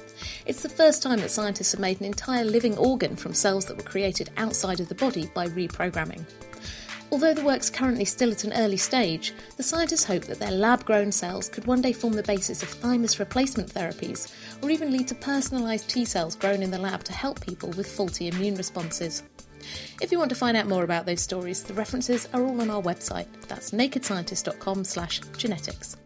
It's 0.47 0.63
the 0.63 0.69
first 0.69 1.03
time 1.03 1.21
that 1.21 1.31
scientists 1.31 1.73
have 1.73 1.81
made 1.81 2.01
an 2.01 2.07
entire 2.07 2.45
living 2.45 2.77
organ 2.77 3.17
from 3.17 3.35
cells 3.35 3.65
that 3.65 3.77
were 3.77 3.83
created 3.83 4.31
outside 4.37 4.79
of 4.79 4.89
the 4.89 4.95
body 4.95 5.31
by 5.35 5.49
reprogramming. 5.49 6.25
Although 7.11 7.35
the 7.35 7.45
work's 7.45 7.71
currently 7.71 8.05
still 8.05 8.33
at 8.33 8.45
an 8.45 8.53
early 8.53 8.77
stage, 8.77 9.33
the 9.57 9.63
scientists 9.63 10.05
hope 10.05 10.25
that 10.25 10.39
their 10.39 10.51
lab 10.51 10.85
grown 10.85 11.11
cells 11.11 11.49
could 11.49 11.67
one 11.67 11.81
day 11.81 11.93
form 11.93 12.13
the 12.13 12.23
basis 12.23 12.63
of 12.63 12.69
thymus 12.69 13.19
replacement 13.19 13.73
therapies, 13.73 14.31
or 14.63 14.71
even 14.71 14.93
lead 14.93 15.09
to 15.09 15.15
personalised 15.15 15.89
T 15.89 16.05
cells 16.05 16.37
grown 16.37 16.63
in 16.63 16.71
the 16.71 16.79
lab 16.79 17.05
to 17.05 17.13
help 17.13 17.41
people 17.41 17.71
with 17.71 17.91
faulty 17.91 18.29
immune 18.29 18.57
responses. 18.57 19.23
If 20.01 20.13
you 20.13 20.19
want 20.19 20.31
to 20.31 20.37
find 20.37 20.57
out 20.57 20.69
more 20.69 20.85
about 20.85 21.07
those 21.07 21.21
stories, 21.21 21.63
the 21.63 21.75
references 21.75 22.29
are 22.33 22.43
all 22.43 22.61
on 22.61 22.71
our 22.71 22.83
website. 22.83 23.27
That's 23.49 23.71
nakedscientist.com 23.71 24.85
slash 24.85 25.21
genetics. 25.37 25.97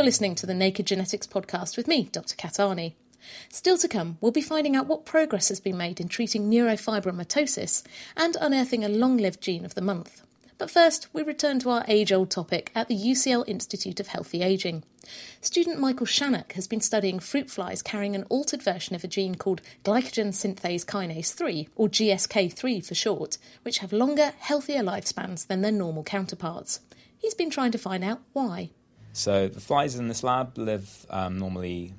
You're 0.00 0.06
listening 0.06 0.34
to 0.36 0.46
the 0.46 0.54
Naked 0.54 0.86
Genetics 0.86 1.26
podcast 1.26 1.76
with 1.76 1.86
me, 1.86 2.04
Dr. 2.04 2.34
Kat 2.34 2.54
Arney. 2.54 2.94
Still 3.50 3.76
to 3.76 3.86
come, 3.86 4.16
we'll 4.22 4.32
be 4.32 4.40
finding 4.40 4.74
out 4.74 4.86
what 4.86 5.04
progress 5.04 5.50
has 5.50 5.60
been 5.60 5.76
made 5.76 6.00
in 6.00 6.08
treating 6.08 6.50
neurofibromatosis 6.50 7.82
and 8.16 8.34
unearthing 8.40 8.82
a 8.82 8.88
long 8.88 9.18
lived 9.18 9.42
gene 9.42 9.62
of 9.62 9.74
the 9.74 9.82
month. 9.82 10.22
But 10.56 10.70
first, 10.70 11.08
we 11.12 11.22
return 11.22 11.58
to 11.58 11.68
our 11.68 11.84
age 11.86 12.12
old 12.12 12.30
topic 12.30 12.72
at 12.74 12.88
the 12.88 12.96
UCL 12.96 13.46
Institute 13.46 14.00
of 14.00 14.06
Healthy 14.06 14.40
Aging. 14.40 14.84
Student 15.42 15.78
Michael 15.78 16.06
Shannock 16.06 16.54
has 16.54 16.66
been 16.66 16.80
studying 16.80 17.18
fruit 17.18 17.50
flies 17.50 17.82
carrying 17.82 18.16
an 18.16 18.24
altered 18.30 18.62
version 18.62 18.96
of 18.96 19.04
a 19.04 19.06
gene 19.06 19.34
called 19.34 19.60
glycogen 19.84 20.28
synthase 20.28 20.86
kinase 20.86 21.34
3, 21.34 21.68
or 21.76 21.90
GSK3 21.90 22.86
for 22.86 22.94
short, 22.94 23.36
which 23.64 23.80
have 23.80 23.92
longer, 23.92 24.32
healthier 24.38 24.82
lifespans 24.82 25.46
than 25.46 25.60
their 25.60 25.70
normal 25.70 26.04
counterparts. 26.04 26.80
He's 27.18 27.34
been 27.34 27.50
trying 27.50 27.72
to 27.72 27.78
find 27.78 28.02
out 28.02 28.22
why. 28.32 28.70
So 29.20 29.48
the 29.48 29.60
flies 29.60 29.96
in 29.96 30.08
this 30.08 30.22
lab 30.22 30.56
live 30.56 31.04
um, 31.10 31.38
normally 31.38 31.92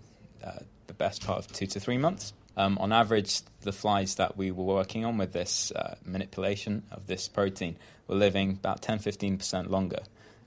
uh, 0.44 0.58
the 0.88 0.96
best 0.96 1.24
part 1.24 1.38
of 1.38 1.54
two 1.54 1.68
to 1.68 1.80
three 1.80 2.00
months. 2.00 2.34
Um, 2.58 2.80
on 2.80 2.92
average, 2.92 3.42
the 3.62 3.72
flies 3.72 4.16
that 4.16 4.38
we 4.38 4.50
were 4.50 4.64
working 4.64 5.06
on 5.06 5.20
with 5.20 5.32
this 5.32 5.72
uh, 5.72 5.98
manipulation 6.04 6.82
of 6.90 7.06
this 7.06 7.28
protein 7.28 7.78
were 8.08 8.16
living 8.16 8.54
about 8.54 8.82
10 8.82 8.98
15% 8.98 9.70
longer 9.70 10.00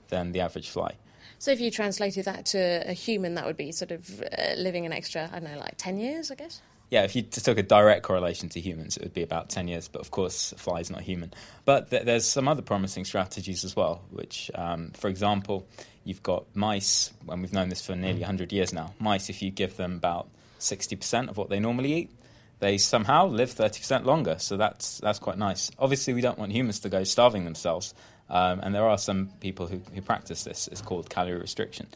than 0.09 0.33
the 0.33 0.41
average 0.41 0.69
fly. 0.69 0.95
So 1.39 1.51
if 1.51 1.61
you 1.61 1.71
translated 1.71 2.25
that 2.25 2.45
to 2.47 2.83
a 2.85 2.91
human, 2.93 3.35
that 3.35 3.45
would 3.45 3.57
be 3.57 3.71
sort 3.71 3.91
of 3.91 4.21
uh, 4.21 4.55
living 4.57 4.85
an 4.85 4.91
extra, 4.91 5.29
I 5.31 5.39
don't 5.39 5.53
know, 5.53 5.59
like 5.59 5.75
10 5.77 5.97
years, 5.97 6.29
I 6.29 6.35
guess? 6.35 6.61
Yeah, 6.91 7.03
if 7.03 7.15
you 7.15 7.21
took 7.21 7.57
a 7.57 7.63
direct 7.63 8.03
correlation 8.03 8.49
to 8.49 8.59
humans, 8.59 8.97
it 8.97 9.03
would 9.03 9.13
be 9.13 9.23
about 9.23 9.49
10 9.49 9.69
years. 9.69 9.87
But 9.87 10.01
of 10.01 10.11
course, 10.11 10.51
a 10.51 10.57
fly 10.57 10.81
is 10.81 10.91
not 10.91 11.01
human. 11.01 11.33
But 11.63 11.89
th- 11.89 12.03
there's 12.03 12.25
some 12.25 12.49
other 12.49 12.61
promising 12.61 13.05
strategies 13.05 13.63
as 13.63 13.77
well, 13.77 14.03
which, 14.11 14.51
um, 14.53 14.91
for 14.91 15.07
example, 15.07 15.65
you've 16.05 16.23
got 16.23 16.45
mice, 16.55 17.11
and 17.27 17.41
we've 17.41 17.51
known 17.51 17.67
this 17.67 17.85
for 17.85 17.95
nearly 17.95 18.21
100 18.21 18.53
years 18.53 18.71
now. 18.71 18.93
Mice, 18.99 19.29
if 19.29 19.41
you 19.41 19.51
give 19.51 19.75
them 19.75 19.95
about 19.95 20.29
60% 20.59 21.27
of 21.29 21.35
what 21.35 21.49
they 21.49 21.59
normally 21.59 21.93
eat, 21.93 22.11
they 22.59 22.77
somehow 22.77 23.27
live 23.27 23.53
30% 23.53 24.05
longer. 24.05 24.37
So 24.39 24.55
that's, 24.55 24.99
that's 24.99 25.19
quite 25.19 25.37
nice. 25.37 25.71
Obviously, 25.77 26.13
we 26.13 26.21
don't 26.21 26.39
want 26.39 26.53
humans 26.53 26.79
to 26.81 26.89
go 26.89 27.03
starving 27.03 27.43
themselves. 27.43 27.93
Um, 28.29 28.59
and 28.61 28.73
there 28.73 28.87
are 28.87 28.97
some 28.97 29.29
people 29.39 29.67
who, 29.67 29.81
who 29.93 30.01
practice 30.01 30.43
this. 30.43 30.67
It's 30.69 30.81
called 30.81 31.09
calorie 31.09 31.39
restriction. 31.39 31.87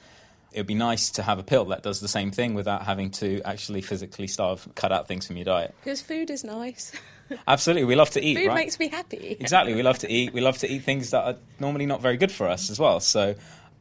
It 0.52 0.60
would 0.60 0.68
be 0.68 0.76
nice 0.76 1.12
to 1.12 1.24
have 1.24 1.38
a 1.38 1.44
pill 1.44 1.66
that 1.66 1.84
does 1.84 2.00
the 2.00 2.08
same 2.08 2.32
thing 2.32 2.56
without 2.56 2.84
having 2.84 3.12
to 3.12 3.42
actually 3.46 3.82
physically 3.82 4.28
starve, 4.28 4.68
cut 4.74 4.92
out 4.92 5.08
things 5.08 5.28
from 5.28 5.38
your 5.38 5.46
diet. 5.46 5.76
Because 5.84 6.02
food 6.02 6.32
is 6.32 6.44
nice. 6.44 6.92
Absolutely, 7.48 7.84
we 7.84 7.96
love 7.96 8.10
to 8.12 8.24
eat. 8.24 8.36
food 8.36 8.48
right? 8.48 8.56
makes 8.56 8.80
me 8.80 8.88
happy. 8.88 9.38
exactly, 9.40 9.76
we 9.76 9.84
love 9.84 10.00
to 10.00 10.12
eat. 10.12 10.34
We 10.34 10.42
love 10.42 10.58
to 10.60 10.72
eat 10.72 10.84
things 10.84 11.12
that 11.12 11.24
are 11.24 11.36
normally 11.60 11.86
not 11.86 12.02
very 12.02 12.18
good 12.18 12.32
for 12.32 12.48
us 12.48 12.72
as 12.72 12.80
well. 12.80 13.00
So 13.00 13.36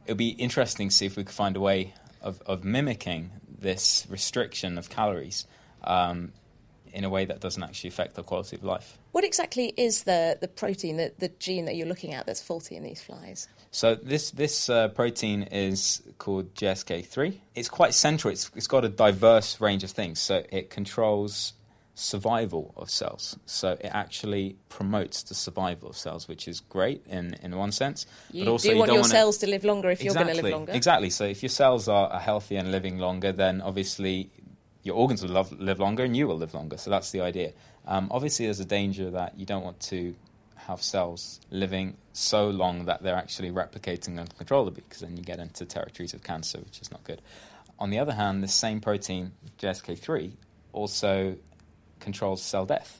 it 0.09 0.13
would 0.13 0.17
be 0.17 0.29
interesting 0.29 0.89
to 0.89 0.95
see 0.95 1.05
if 1.05 1.15
we 1.15 1.23
could 1.23 1.35
find 1.35 1.55
a 1.55 1.59
way 1.59 1.93
of, 2.23 2.41
of 2.47 2.63
mimicking 2.63 3.29
this 3.47 4.07
restriction 4.09 4.79
of 4.79 4.89
calories 4.89 5.45
um, 5.83 6.31
in 6.91 7.03
a 7.03 7.09
way 7.09 7.25
that 7.25 7.39
doesn't 7.39 7.61
actually 7.61 7.89
affect 7.89 8.15
the 8.15 8.23
quality 8.23 8.55
of 8.55 8.63
life. 8.63 8.97
What 9.11 9.23
exactly 9.23 9.71
is 9.77 10.05
the, 10.05 10.35
the 10.41 10.47
protein, 10.47 10.97
the, 10.97 11.13
the 11.19 11.29
gene 11.37 11.65
that 11.65 11.75
you're 11.75 11.85
looking 11.85 12.15
at 12.15 12.25
that's 12.25 12.41
faulty 12.41 12.75
in 12.75 12.81
these 12.81 12.99
flies? 12.99 13.47
So 13.69 13.93
this 13.93 14.31
this 14.31 14.67
uh, 14.67 14.87
protein 14.87 15.43
is 15.43 16.01
called 16.17 16.55
GSK3. 16.55 17.37
It's 17.53 17.69
quite 17.69 17.93
central. 17.93 18.33
It's, 18.33 18.49
it's 18.55 18.65
got 18.65 18.83
a 18.83 18.89
diverse 18.89 19.61
range 19.61 19.83
of 19.83 19.91
things. 19.91 20.19
So 20.19 20.43
it 20.49 20.71
controls 20.71 21.53
survival 21.99 22.73
of 22.77 22.89
cells. 22.89 23.37
So 23.45 23.71
it 23.71 23.91
actually 23.93 24.55
promotes 24.69 25.23
the 25.23 25.35
survival 25.35 25.89
of 25.89 25.97
cells, 25.97 26.27
which 26.29 26.47
is 26.47 26.61
great 26.61 27.05
in, 27.07 27.35
in 27.43 27.57
one 27.57 27.71
sense. 27.73 28.05
You 28.31 28.45
but 28.45 28.51
also 28.51 28.69
do 28.69 28.73
you 28.73 28.79
want 28.79 28.87
don't 28.87 28.95
your 28.95 29.01
wanna- 29.01 29.13
cells 29.13 29.37
to 29.39 29.47
live 29.47 29.65
longer 29.65 29.89
if 29.89 30.01
exactly, 30.01 30.19
you're 30.19 30.25
going 30.25 30.37
to 30.37 30.43
live 30.43 30.51
longer. 30.53 30.71
Exactly. 30.71 31.09
So 31.09 31.25
if 31.25 31.43
your 31.43 31.49
cells 31.49 31.89
are, 31.89 32.07
are 32.07 32.19
healthy 32.19 32.55
and 32.55 32.71
living 32.71 32.99
longer, 32.99 33.33
then 33.33 33.61
obviously 33.61 34.29
your 34.83 34.95
organs 34.95 35.21
will 35.21 35.31
love, 35.31 35.51
live 35.59 35.79
longer 35.79 36.03
and 36.05 36.15
you 36.15 36.27
will 36.27 36.37
live 36.37 36.53
longer. 36.53 36.77
So 36.77 36.89
that's 36.89 37.11
the 37.11 37.19
idea. 37.21 37.51
Um, 37.85 38.07
obviously, 38.11 38.45
there's 38.45 38.61
a 38.61 38.65
danger 38.65 39.09
that 39.11 39.37
you 39.37 39.45
don't 39.45 39.63
want 39.63 39.81
to 39.81 40.15
have 40.55 40.81
cells 40.81 41.41
living 41.51 41.97
so 42.13 42.49
long 42.49 42.85
that 42.85 43.03
they're 43.03 43.15
actually 43.15 43.51
replicating 43.51 44.19
uncontrollably, 44.19 44.83
because 44.87 45.01
then 45.01 45.17
you 45.17 45.23
get 45.23 45.39
into 45.39 45.65
territories 45.65 46.13
of 46.13 46.23
cancer, 46.23 46.59
which 46.59 46.79
is 46.81 46.91
not 46.91 47.03
good. 47.03 47.21
On 47.77 47.89
the 47.89 47.99
other 47.99 48.13
hand, 48.13 48.43
this 48.43 48.53
same 48.53 48.79
protein, 48.79 49.31
GSK3, 49.57 50.33
also 50.71 51.35
controls 52.11 52.41
cell 52.41 52.65
death. 52.65 52.91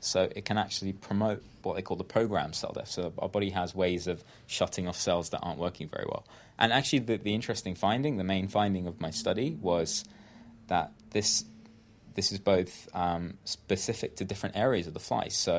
So 0.00 0.28
it 0.36 0.44
can 0.44 0.58
actually 0.58 0.92
promote 0.92 1.42
what 1.62 1.76
they 1.76 1.82
call 1.82 1.96
the 1.96 2.10
programmed 2.16 2.54
cell 2.54 2.72
death. 2.72 2.90
So 2.90 3.12
our 3.18 3.28
body 3.28 3.50
has 3.50 3.74
ways 3.74 4.06
of 4.06 4.22
shutting 4.46 4.86
off 4.86 4.98
cells 4.98 5.30
that 5.30 5.40
aren't 5.40 5.58
working 5.58 5.88
very 5.88 6.06
well. 6.12 6.24
And 6.58 6.72
actually, 6.72 7.00
the, 7.00 7.16
the 7.16 7.34
interesting 7.34 7.74
finding, 7.74 8.18
the 8.18 8.24
main 8.34 8.48
finding 8.48 8.86
of 8.86 9.00
my 9.00 9.10
study, 9.10 9.56
was 9.60 10.04
that 10.68 10.92
this 11.10 11.44
this 12.14 12.30
is 12.32 12.38
both 12.38 12.88
um, 12.94 13.24
specific 13.44 14.16
to 14.16 14.24
different 14.24 14.56
areas 14.56 14.86
of 14.86 14.94
the 14.94 15.00
fly. 15.00 15.28
So 15.28 15.54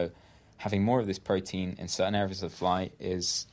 having 0.58 0.84
more 0.84 1.00
of 1.02 1.08
this 1.08 1.20
protein 1.20 1.76
in 1.78 1.88
certain 1.90 2.16
areas 2.16 2.44
of 2.44 2.52
the 2.52 2.58
fly 2.58 2.92
is 3.00 3.48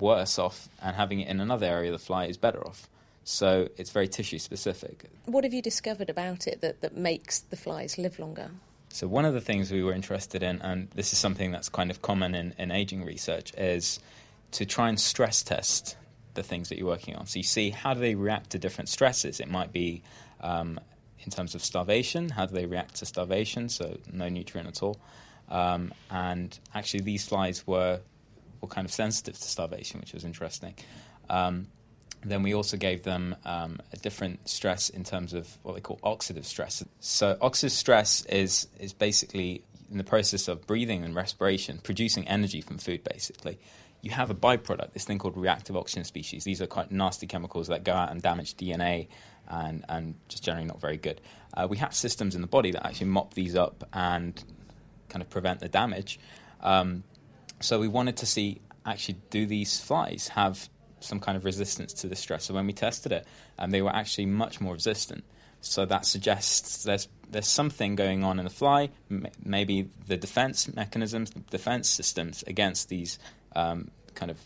worse 0.00 0.38
off, 0.38 0.68
and 0.82 0.96
having 0.96 1.20
it 1.20 1.28
in 1.28 1.40
another 1.40 1.66
area 1.66 1.92
of 1.92 2.00
the 2.00 2.06
fly 2.06 2.24
is 2.26 2.38
better 2.38 2.62
off. 2.66 2.88
So 3.24 3.68
it's 3.76 3.90
very 3.90 4.08
tissue 4.08 4.38
specific. 4.38 5.04
What 5.26 5.44
have 5.44 5.52
you 5.52 5.62
discovered 5.62 6.08
about 6.08 6.46
it 6.46 6.62
that, 6.62 6.80
that 6.80 6.96
makes 6.96 7.40
the 7.40 7.56
flies 7.56 7.98
live 7.98 8.18
longer? 8.18 8.50
So 8.90 9.06
one 9.06 9.24
of 9.24 9.34
the 9.34 9.40
things 9.40 9.70
we 9.70 9.82
were 9.82 9.92
interested 9.92 10.42
in, 10.42 10.60
and 10.62 10.88
this 10.90 11.12
is 11.12 11.18
something 11.18 11.50
that's 11.50 11.68
kind 11.68 11.90
of 11.90 12.02
common 12.02 12.34
in, 12.34 12.54
in 12.58 12.70
aging 12.70 13.04
research, 13.04 13.52
is 13.56 14.00
to 14.52 14.64
try 14.64 14.88
and 14.88 14.98
stress 14.98 15.42
test 15.42 15.96
the 16.34 16.42
things 16.42 16.68
that 16.68 16.78
you're 16.78 16.86
working 16.86 17.16
on. 17.16 17.26
So 17.26 17.38
you 17.38 17.44
see 17.44 17.70
how 17.70 17.94
do 17.94 18.00
they 18.00 18.14
react 18.14 18.50
to 18.50 18.58
different 18.58 18.88
stresses. 18.88 19.40
It 19.40 19.50
might 19.50 19.72
be 19.72 20.02
um, 20.40 20.80
in 21.20 21.30
terms 21.30 21.54
of 21.54 21.62
starvation. 21.62 22.30
How 22.30 22.46
do 22.46 22.54
they 22.54 22.66
react 22.66 22.96
to 22.96 23.06
starvation? 23.06 23.68
So 23.68 23.98
no 24.12 24.28
nutrient 24.28 24.68
at 24.68 24.82
all. 24.82 24.98
Um, 25.50 25.92
and 26.10 26.58
actually, 26.74 27.00
these 27.00 27.26
flies 27.26 27.66
were 27.66 28.00
were 28.60 28.68
kind 28.68 28.84
of 28.84 28.92
sensitive 28.92 29.36
to 29.38 29.48
starvation, 29.48 30.00
which 30.00 30.12
was 30.12 30.24
interesting. 30.24 30.74
Um, 31.30 31.68
then 32.24 32.42
we 32.42 32.54
also 32.54 32.76
gave 32.76 33.02
them 33.04 33.36
um, 33.44 33.78
a 33.92 33.96
different 33.96 34.48
stress 34.48 34.88
in 34.88 35.04
terms 35.04 35.34
of 35.34 35.58
what 35.62 35.74
they 35.74 35.80
call 35.80 35.98
oxidative 36.02 36.44
stress. 36.44 36.84
So 37.00 37.36
oxidative 37.36 37.70
stress 37.70 38.24
is 38.26 38.68
is 38.78 38.92
basically 38.92 39.62
in 39.90 39.98
the 39.98 40.04
process 40.04 40.48
of 40.48 40.66
breathing 40.66 41.04
and 41.04 41.14
respiration, 41.14 41.78
producing 41.82 42.26
energy 42.28 42.60
from 42.60 42.78
food. 42.78 43.04
Basically, 43.04 43.58
you 44.02 44.10
have 44.10 44.30
a 44.30 44.34
byproduct, 44.34 44.92
this 44.92 45.04
thing 45.04 45.18
called 45.18 45.36
reactive 45.36 45.76
oxygen 45.76 46.04
species. 46.04 46.44
These 46.44 46.60
are 46.60 46.66
quite 46.66 46.90
nasty 46.90 47.26
chemicals 47.26 47.68
that 47.68 47.84
go 47.84 47.92
out 47.92 48.10
and 48.10 48.20
damage 48.20 48.56
DNA 48.56 49.08
and 49.48 49.84
and 49.88 50.14
just 50.28 50.42
generally 50.42 50.66
not 50.66 50.80
very 50.80 50.96
good. 50.96 51.20
Uh, 51.54 51.66
we 51.68 51.78
have 51.78 51.94
systems 51.94 52.34
in 52.34 52.40
the 52.40 52.46
body 52.46 52.70
that 52.72 52.86
actually 52.86 53.08
mop 53.08 53.34
these 53.34 53.56
up 53.56 53.88
and 53.92 54.42
kind 55.08 55.22
of 55.22 55.30
prevent 55.30 55.60
the 55.60 55.68
damage. 55.68 56.18
Um, 56.60 57.04
so 57.60 57.80
we 57.80 57.88
wanted 57.88 58.18
to 58.18 58.26
see 58.26 58.60
actually 58.84 59.18
do 59.30 59.46
these 59.46 59.80
flies 59.80 60.28
have 60.28 60.68
some 61.00 61.20
kind 61.20 61.36
of 61.36 61.44
resistance 61.44 61.92
to 61.94 62.08
the 62.08 62.16
stress. 62.16 62.44
So 62.44 62.54
when 62.54 62.66
we 62.66 62.72
tested 62.72 63.12
it, 63.12 63.26
um, 63.58 63.70
they 63.70 63.82
were 63.82 63.94
actually 63.94 64.26
much 64.26 64.60
more 64.60 64.74
resistant. 64.74 65.24
So 65.60 65.84
that 65.86 66.06
suggests 66.06 66.84
there's 66.84 67.08
there's 67.30 67.48
something 67.48 67.94
going 67.94 68.24
on 68.24 68.38
in 68.38 68.44
the 68.44 68.50
fly. 68.50 68.90
M- 69.10 69.26
maybe 69.44 69.90
the 70.06 70.16
defense 70.16 70.72
mechanisms, 70.74 71.30
the 71.30 71.40
defense 71.40 71.88
systems 71.88 72.42
against 72.46 72.88
these 72.88 73.18
um, 73.54 73.90
kind 74.14 74.30
of 74.30 74.38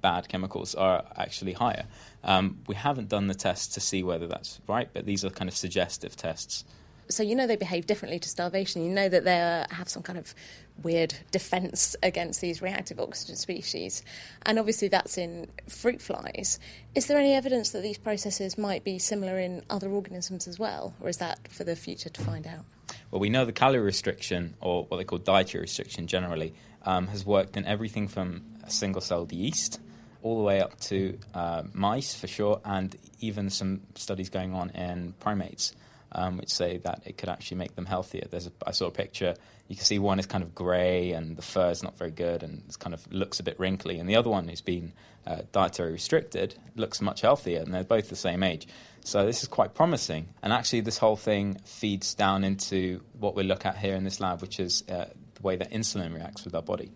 bad 0.00 0.28
chemicals 0.28 0.74
are 0.74 1.04
actually 1.16 1.52
higher. 1.52 1.86
Um, 2.22 2.58
we 2.66 2.74
haven't 2.74 3.08
done 3.08 3.26
the 3.26 3.34
test 3.34 3.74
to 3.74 3.80
see 3.80 4.02
whether 4.02 4.26
that's 4.26 4.60
right, 4.66 4.88
but 4.92 5.06
these 5.06 5.24
are 5.24 5.30
kind 5.30 5.48
of 5.48 5.56
suggestive 5.56 6.16
tests 6.16 6.64
so 7.08 7.22
you 7.22 7.34
know 7.34 7.46
they 7.46 7.56
behave 7.56 7.86
differently 7.86 8.18
to 8.18 8.28
starvation. 8.28 8.84
You 8.84 8.90
know 8.90 9.08
that 9.08 9.24
they 9.24 9.64
have 9.70 9.88
some 9.88 10.02
kind 10.02 10.18
of 10.18 10.34
weird 10.82 11.14
defense 11.30 11.94
against 12.02 12.40
these 12.40 12.60
reactive 12.60 12.98
oxygen 12.98 13.36
species, 13.36 14.02
and 14.44 14.58
obviously 14.58 14.88
that's 14.88 15.18
in 15.18 15.48
fruit 15.68 16.00
flies. 16.00 16.58
Is 16.94 17.06
there 17.06 17.18
any 17.18 17.34
evidence 17.34 17.70
that 17.70 17.82
these 17.82 17.98
processes 17.98 18.58
might 18.58 18.84
be 18.84 18.98
similar 18.98 19.38
in 19.38 19.62
other 19.70 19.90
organisms 19.90 20.48
as 20.48 20.58
well, 20.58 20.94
or 21.00 21.08
is 21.08 21.18
that 21.18 21.48
for 21.48 21.64
the 21.64 21.76
future 21.76 22.08
to 22.08 22.22
find 22.22 22.46
out? 22.46 22.64
Well, 23.10 23.20
we 23.20 23.30
know 23.30 23.44
the 23.44 23.52
calorie 23.52 23.80
restriction, 23.80 24.54
or 24.60 24.84
what 24.84 24.96
they 24.96 25.04
call 25.04 25.18
dietary 25.18 25.62
restriction 25.62 26.06
generally, 26.06 26.54
um, 26.84 27.06
has 27.08 27.24
worked 27.24 27.56
in 27.56 27.64
everything 27.64 28.08
from 28.08 28.42
single-celled 28.68 29.32
yeast 29.32 29.80
all 30.22 30.38
the 30.38 30.42
way 30.42 30.60
up 30.60 30.80
to 30.80 31.18
uh, 31.34 31.62
mice 31.74 32.14
for 32.14 32.26
sure, 32.26 32.60
and 32.64 32.96
even 33.20 33.50
some 33.50 33.82
studies 33.94 34.30
going 34.30 34.54
on 34.54 34.70
in 34.70 35.12
primates 35.20 35.74
um, 36.14 36.36
which 36.38 36.50
say 36.50 36.78
that 36.78 37.02
it 37.06 37.18
could 37.18 37.28
actually 37.28 37.58
make 37.58 37.74
them 37.74 37.86
healthier. 37.86 38.26
There's 38.30 38.46
a, 38.46 38.52
I 38.66 38.72
saw 38.72 38.86
a 38.86 38.90
picture. 38.90 39.34
You 39.68 39.76
can 39.76 39.84
see 39.84 39.98
one 39.98 40.18
is 40.18 40.26
kind 40.26 40.44
of 40.44 40.54
grey 40.54 41.12
and 41.12 41.36
the 41.36 41.42
fur 41.42 41.70
is 41.70 41.82
not 41.82 41.96
very 41.96 42.10
good 42.10 42.42
and 42.42 42.62
it 42.68 42.78
kind 42.78 42.94
of 42.94 43.10
looks 43.12 43.40
a 43.40 43.42
bit 43.42 43.58
wrinkly, 43.58 43.98
and 43.98 44.08
the 44.08 44.16
other 44.16 44.30
one 44.30 44.48
who's 44.48 44.60
been 44.60 44.92
uh, 45.26 45.42
dietary 45.52 45.92
restricted 45.92 46.54
looks 46.76 47.00
much 47.00 47.22
healthier, 47.22 47.60
and 47.60 47.72
they're 47.72 47.84
both 47.84 48.08
the 48.08 48.16
same 48.16 48.42
age. 48.42 48.66
So 49.04 49.26
this 49.26 49.42
is 49.42 49.48
quite 49.48 49.74
promising. 49.74 50.28
And 50.42 50.52
actually, 50.52 50.80
this 50.80 50.98
whole 50.98 51.16
thing 51.16 51.58
feeds 51.64 52.14
down 52.14 52.44
into 52.44 53.02
what 53.18 53.34
we 53.34 53.42
look 53.42 53.66
at 53.66 53.76
here 53.76 53.94
in 53.94 54.04
this 54.04 54.20
lab, 54.20 54.40
which 54.40 54.58
is 54.58 54.82
uh, 54.88 55.06
the 55.34 55.42
way 55.42 55.56
that 55.56 55.70
insulin 55.70 56.14
reacts 56.14 56.44
with 56.44 56.54
our 56.54 56.62
body. 56.62 56.90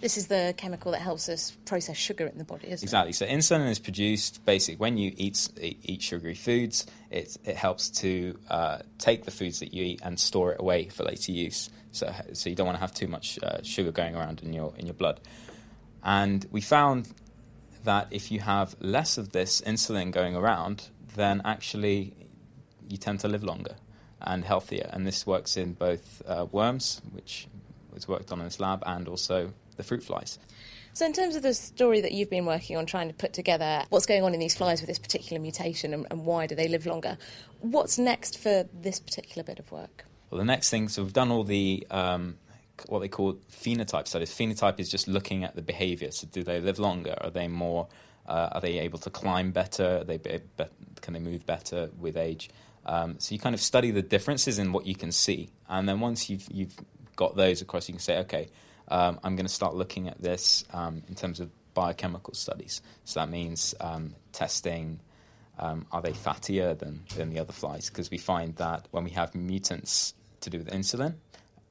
This 0.00 0.16
is 0.16 0.28
the 0.28 0.54
chemical 0.56 0.92
that 0.92 1.02
helps 1.02 1.28
us 1.28 1.50
process 1.66 1.96
sugar 1.96 2.26
in 2.26 2.38
the 2.38 2.44
body, 2.44 2.68
isn't 2.68 2.84
exactly. 2.84 3.08
it? 3.08 3.20
Exactly. 3.20 3.38
So 3.40 3.56
insulin 3.56 3.68
is 3.68 3.78
produced 3.78 4.44
basically 4.46 4.76
when 4.76 4.96
you 4.96 5.12
eat 5.16 5.48
eat 5.60 6.02
sugary 6.02 6.34
foods. 6.34 6.86
It 7.10 7.36
it 7.44 7.56
helps 7.56 7.90
to 8.02 8.38
uh, 8.48 8.78
take 8.98 9.24
the 9.24 9.30
foods 9.30 9.60
that 9.60 9.74
you 9.74 9.84
eat 9.84 10.00
and 10.02 10.18
store 10.18 10.52
it 10.52 10.60
away 10.60 10.88
for 10.88 11.04
later 11.04 11.32
use. 11.32 11.68
So 11.92 12.12
so 12.32 12.48
you 12.48 12.56
don't 12.56 12.66
want 12.66 12.76
to 12.76 12.80
have 12.80 12.94
too 12.94 13.08
much 13.08 13.38
uh, 13.42 13.62
sugar 13.62 13.92
going 13.92 14.16
around 14.16 14.42
in 14.42 14.54
your 14.54 14.72
in 14.78 14.86
your 14.86 14.94
blood. 14.94 15.20
And 16.02 16.46
we 16.50 16.62
found 16.62 17.12
that 17.84 18.08
if 18.10 18.30
you 18.30 18.40
have 18.40 18.74
less 18.80 19.18
of 19.18 19.32
this 19.32 19.60
insulin 19.60 20.12
going 20.12 20.34
around, 20.34 20.88
then 21.14 21.42
actually 21.44 22.14
you 22.88 22.96
tend 22.96 23.20
to 23.20 23.28
live 23.28 23.44
longer 23.44 23.76
and 24.20 24.44
healthier. 24.44 24.88
And 24.92 25.06
this 25.06 25.26
works 25.26 25.56
in 25.56 25.74
both 25.74 26.22
uh, 26.26 26.46
worms, 26.50 27.02
which 27.12 27.48
was 27.98 28.08
worked 28.08 28.32
on 28.32 28.38
in 28.38 28.44
this 28.44 28.60
lab, 28.60 28.82
and 28.86 29.08
also 29.08 29.52
the 29.76 29.82
fruit 29.82 30.02
flies. 30.02 30.38
So, 30.92 31.06
in 31.06 31.12
terms 31.12 31.36
of 31.36 31.42
the 31.42 31.54
story 31.54 32.00
that 32.00 32.12
you've 32.12 32.30
been 32.30 32.46
working 32.46 32.76
on, 32.76 32.86
trying 32.86 33.08
to 33.08 33.14
put 33.14 33.32
together 33.32 33.84
what's 33.90 34.06
going 34.06 34.24
on 34.24 34.34
in 34.34 34.40
these 34.40 34.56
flies 34.56 34.80
with 34.80 34.88
this 34.88 34.98
particular 34.98 35.40
mutation 35.40 35.94
and, 35.94 36.06
and 36.10 36.24
why 36.24 36.46
do 36.46 36.54
they 36.54 36.68
live 36.68 36.86
longer, 36.86 37.18
what's 37.60 37.98
next 37.98 38.38
for 38.38 38.66
this 38.72 38.98
particular 38.98 39.44
bit 39.44 39.58
of 39.58 39.70
work? 39.70 40.04
Well, 40.30 40.38
the 40.38 40.44
next 40.44 40.70
thing, 40.70 40.88
so 40.88 41.02
we've 41.02 41.12
done 41.12 41.30
all 41.30 41.44
the 41.44 41.86
um, 41.90 42.38
what 42.86 43.00
they 43.00 43.08
call 43.08 43.34
phenotype 43.50 44.08
studies. 44.08 44.30
Phenotype 44.30 44.80
is 44.80 44.90
just 44.90 45.08
looking 45.08 45.44
at 45.44 45.54
the 45.54 45.62
behaviour. 45.62 46.10
So, 46.10 46.26
do 46.30 46.42
they 46.42 46.60
live 46.60 46.78
longer? 46.78 47.16
Are 47.20 47.30
they 47.30 47.48
more? 47.48 47.88
Uh, 48.26 48.50
are 48.52 48.60
they 48.60 48.78
able 48.80 48.98
to 48.98 49.10
climb 49.10 49.52
better? 49.52 49.98
Are 49.98 50.04
they 50.04 50.18
be, 50.18 50.40
be, 50.56 50.64
can 51.00 51.14
they 51.14 51.20
move 51.20 51.46
better 51.46 51.90
with 51.98 52.16
age? 52.16 52.50
Um, 52.84 53.16
so 53.18 53.34
you 53.34 53.38
kind 53.38 53.54
of 53.54 53.60
study 53.60 53.90
the 53.90 54.02
differences 54.02 54.58
in 54.58 54.72
what 54.72 54.86
you 54.86 54.94
can 54.94 55.12
see, 55.12 55.50
and 55.68 55.88
then 55.88 56.00
once 56.00 56.30
you've 56.30 56.48
you've 56.50 56.74
got 57.18 57.36
those 57.36 57.60
across, 57.60 57.88
you 57.88 57.94
can 57.94 58.00
say, 58.00 58.18
okay, 58.18 58.48
um, 58.86 59.18
I'm 59.22 59.36
going 59.36 59.44
to 59.44 59.52
start 59.52 59.74
looking 59.74 60.08
at 60.08 60.22
this 60.22 60.64
um, 60.72 61.02
in 61.08 61.14
terms 61.14 61.40
of 61.40 61.50
biochemical 61.74 62.32
studies. 62.32 62.80
So 63.04 63.20
that 63.20 63.28
means 63.28 63.74
um, 63.80 64.14
testing 64.32 65.00
um, 65.58 65.86
are 65.90 66.00
they 66.00 66.12
fattier 66.12 66.78
than, 66.78 67.02
than 67.16 67.30
the 67.30 67.40
other 67.40 67.52
flies? 67.52 67.90
Because 67.90 68.10
we 68.10 68.18
find 68.18 68.54
that 68.56 68.86
when 68.92 69.02
we 69.02 69.10
have 69.10 69.34
mutants 69.34 70.14
to 70.40 70.50
do 70.50 70.58
with 70.58 70.68
insulin, 70.68 71.16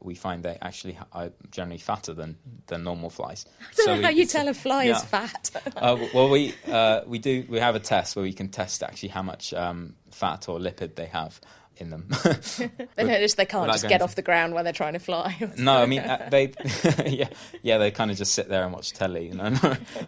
we 0.02 0.14
find 0.14 0.44
they 0.44 0.58
actually 0.62 1.00
are 1.14 1.32
generally 1.50 1.80
fatter 1.80 2.14
than, 2.14 2.38
than 2.68 2.84
normal 2.84 3.10
flies. 3.10 3.46
I 3.60 3.64
don't 3.76 3.86
so 3.86 3.96
know 3.96 4.02
how 4.04 4.10
you 4.10 4.26
tell 4.26 4.50
a 4.50 4.54
fly 4.54 4.84
yeah. 4.84 4.98
is 4.98 5.04
fat. 5.06 5.52
uh, 5.78 5.98
well, 6.14 6.30
we 6.30 6.54
uh, 6.68 7.02
we 7.08 7.18
do 7.18 7.46
we 7.50 7.60
have 7.60 7.76
a 7.76 7.80
test 7.80 8.16
where 8.16 8.24
we 8.24 8.34
can 8.34 8.50
test 8.50 8.84
actually 8.84 9.10
how 9.10 9.24
much 9.24 9.54
um, 9.54 9.96
fat 10.12 10.50
or 10.50 10.60
lipid 10.60 10.96
they 10.96 11.08
have 11.08 11.40
in 11.80 11.90
them. 11.90 12.08
they 12.96 13.04
notice 13.04 13.36
they 13.36 13.46
can't 13.46 13.72
just 13.72 13.88
get 13.88 14.02
off 14.02 14.16
the 14.16 14.22
ground 14.22 14.54
when 14.54 14.64
they're 14.64 14.74
trying 14.74 14.94
to 14.94 15.00
fly. 15.00 15.36
no, 15.58 15.78
I 15.78 15.86
mean 15.86 16.02
uh, 16.02 16.28
they, 16.30 16.54
yeah, 17.06 17.30
yeah, 17.62 17.78
they 17.78 17.92
kind 17.92 18.12
of 18.12 18.18
just 18.18 18.34
sit 18.34 18.50
there 18.50 18.64
and 18.64 18.74
watch 18.74 18.94
telly. 18.94 19.28
You 19.28 19.36
know, 19.36 19.50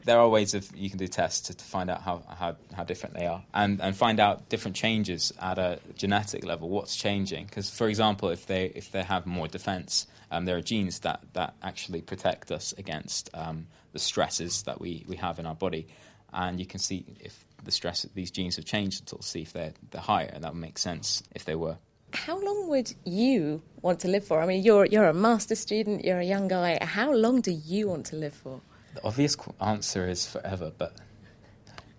there 0.06 0.20
are 0.20 0.28
ways 0.28 0.54
of 0.54 0.70
you 0.76 0.90
can 0.90 1.00
do 1.00 1.08
tests 1.08 1.48
to, 1.48 1.54
to 1.54 1.66
find 1.66 1.90
out 1.90 2.02
how, 2.02 2.24
how, 2.28 2.56
how 2.76 2.84
different 2.84 3.16
they 3.16 3.26
are, 3.26 3.44
and 3.54 3.82
and 3.82 3.96
find 3.96 4.20
out 4.20 4.50
different 4.50 4.76
changes 4.76 5.34
at 5.40 5.58
a 5.58 5.80
genetic 5.96 6.46
level. 6.46 6.70
What's 6.70 6.96
changing? 6.96 7.46
Because 7.46 7.70
for 7.70 7.88
example, 7.88 8.30
if 8.30 8.48
they 8.48 8.66
if 8.76 8.92
they 8.92 9.04
have 9.04 9.26
more 9.26 9.48
defense, 9.48 10.08
um, 10.32 10.46
there 10.46 10.58
are 10.58 10.62
genes 10.62 11.00
that 11.00 11.22
that 11.34 11.56
actually 11.62 12.02
protect 12.02 12.52
us 12.52 12.74
against 12.78 13.30
um, 13.34 13.68
the 13.94 14.00
stresses 14.00 14.64
that 14.64 14.80
we 14.80 15.06
we 15.08 15.16
have 15.16 15.40
in 15.40 15.46
our 15.46 15.56
body, 15.56 15.88
and 16.34 16.60
you 16.60 16.66
can 16.66 16.80
see 16.80 17.06
if 17.20 17.46
the 17.64 17.72
stress 17.72 18.04
that 18.04 18.16
these 18.16 18.32
genes 18.32 18.56
have 18.56 18.66
changed 18.66 19.04
at 19.04 19.14
all, 19.14 19.22
see 19.22 19.42
if 19.42 19.54
they're, 19.54 19.74
they're 19.92 20.02
higher, 20.02 20.30
and 20.34 20.44
that 20.44 20.54
would 20.54 20.62
make 20.62 20.78
sense 20.78 21.24
if 21.36 21.46
they 21.46 21.56
were. 21.56 21.78
How 22.14 22.40
long 22.44 22.70
would 22.70 22.94
you 23.06 23.62
want 23.82 24.00
to 24.02 24.08
live 24.08 24.26
for? 24.26 24.42
I 24.42 24.46
mean, 24.46 24.64
you're, 24.64 24.86
you're 24.86 25.08
a 25.08 25.14
master 25.14 25.56
student, 25.56 26.04
you're 26.04 26.20
a 26.20 26.26
young 26.26 26.48
guy. 26.48 26.78
How 26.82 27.14
long 27.14 27.42
do 27.42 27.52
you 27.52 27.88
want 27.88 28.08
to 28.08 28.16
live 28.16 28.34
for? 28.34 28.62
The 28.96 29.04
obvious 29.06 29.38
answer 29.62 30.08
is 30.08 30.26
forever, 30.26 30.72
but 30.76 30.96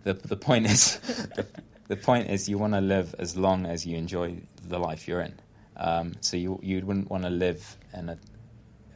the, 0.02 0.14
the 0.14 0.36
point 0.36 0.66
is 0.66 0.96
the, 1.36 1.46
the 1.88 1.96
point 1.96 2.30
is 2.30 2.48
you 2.48 2.58
want 2.58 2.74
to 2.74 2.80
live 2.80 3.14
as 3.18 3.36
long 3.36 3.66
as 3.66 3.86
you 3.86 3.96
enjoy 3.96 4.36
the 4.66 4.78
life 4.78 5.06
you're 5.06 5.20
in. 5.20 5.34
Um, 5.76 6.14
so 6.20 6.36
you 6.36 6.60
you 6.62 6.84
wouldn't 6.84 7.10
want 7.10 7.22
to 7.24 7.30
live 7.30 7.76
in 7.94 8.10
a 8.10 8.18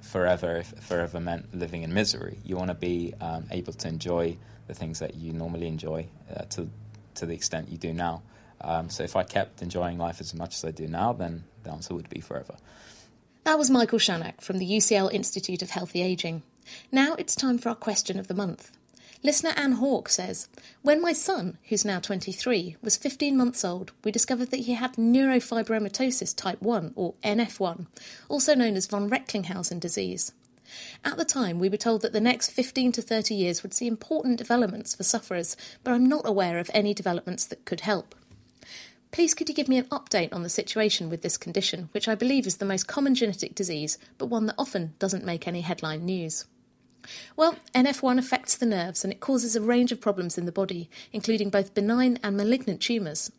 forever 0.03 0.59
if 0.59 0.69
forever 0.81 1.19
meant 1.19 1.55
living 1.55 1.83
in 1.83 1.93
misery. 1.95 2.39
You 2.45 2.57
want 2.57 2.69
to 2.69 2.75
be 2.75 3.15
um, 3.21 3.47
able 3.51 3.73
to 3.73 3.89
enjoy 3.89 4.37
the 4.67 4.75
things 4.75 4.99
that 4.99 5.15
you 5.15 5.33
normally 5.33 5.67
enjoy 5.67 6.07
uh, 6.35 6.43
to 6.51 6.69
to 7.15 7.27
the 7.27 7.35
extent 7.35 7.69
you 7.69 7.79
do 7.79 7.93
now. 7.93 8.23
Um, 8.61 8.89
so 8.91 9.05
if 9.05 9.15
I 9.15 9.23
kept 9.23 9.63
enjoying 9.63 9.99
life 9.99 10.21
as 10.21 10.35
much 10.35 10.55
as 10.57 10.65
I 10.65 10.71
do 10.71 10.89
now, 10.89 11.13
then 11.13 11.45
the 11.63 11.71
answer 11.71 11.95
would 11.95 12.09
be 12.09 12.21
forever. 12.21 12.57
That 13.45 13.59
was 13.59 13.71
Michael 13.71 13.99
Shanak 13.99 14.41
from 14.41 14.59
the 14.59 14.69
UCL 14.69 15.13
Institute 15.13 15.63
of 15.63 15.71
Healthy 15.71 16.03
Aging. 16.03 16.43
Now 16.91 17.15
it's 17.15 17.37
time 17.37 17.59
for 17.59 17.69
our 17.69 17.75
question 17.75 18.19
of 18.19 18.27
the 18.27 18.35
month. 18.35 18.73
Listener 19.23 19.53
Anne 19.57 19.73
Hawke 19.73 20.09
says 20.09 20.49
When 20.83 21.01
my 21.01 21.13
son, 21.13 21.59
who's 21.69 21.85
now 21.85 21.99
23, 21.99 22.77
was 22.83 22.97
15 22.97 23.37
months 23.37 23.65
old, 23.65 23.93
we 24.03 24.11
discovered 24.11 24.51
that 24.51 24.61
he 24.61 24.75
had 24.75 24.95
neurofibromatosis 24.95 26.37
type 26.37 26.61
1, 26.61 26.93
or 26.95 27.15
NF1, 27.25 27.87
also 28.29 28.55
known 28.55 28.77
as 28.77 28.87
von 28.87 29.09
Recklinghausen 29.09 29.81
disease. 29.81 30.33
At 31.05 31.17
the 31.17 31.25
time, 31.25 31.59
we 31.59 31.69
were 31.69 31.77
told 31.77 32.03
that 32.03 32.13
the 32.13 32.21
next 32.21 32.51
15 32.51 32.93
to 32.93 33.03
30 33.03 33.35
years 33.35 33.63
would 33.63 33.75
see 33.75 33.87
important 33.87 34.39
developments 34.39 34.95
for 34.95 35.03
sufferers, 35.03 35.57
but 35.83 35.93
I'm 35.93 36.09
not 36.09 36.27
aware 36.27 36.59
of 36.59 36.71
any 36.73 36.95
developments 36.95 37.45
that 37.47 37.65
could 37.65 37.81
help. 37.81 38.15
Please 39.11 39.35
could 39.35 39.49
you 39.49 39.55
give 39.55 39.69
me 39.69 39.79
an 39.79 39.85
update 39.87 40.33
on 40.33 40.43
the 40.43 40.49
situation 40.49 41.09
with 41.09 41.23
this 41.23 41.37
condition, 41.37 41.89
which 41.93 42.09
I 42.09 42.17
believe 42.17 42.47
is 42.47 42.57
the 42.57 42.65
most 42.65 42.89
common 42.89 43.15
genetic 43.15 43.55
disease, 43.55 43.97
but 44.19 44.27
one 44.27 44.47
that 44.47 44.57
often 44.59 44.95
doesn't 44.99 45.25
make 45.25 45.47
any 45.47 45.61
headline 45.61 46.05
news? 46.05 46.47
Well, 47.37 47.57
NF1 47.75 48.19
affects 48.19 48.57
the 48.57 48.67
nerves 48.67 49.05
and 49.05 49.13
it 49.13 49.21
causes 49.21 49.55
a 49.55 49.61
range 49.61 49.93
of 49.93 50.01
problems 50.01 50.37
in 50.39 50.47
the 50.47 50.53
body, 50.53 50.91
including 51.13 51.51
both 51.51 51.75
benign 51.75 52.19
and 52.23 52.37
malignant 52.37 52.81
tumours. 52.81 53.31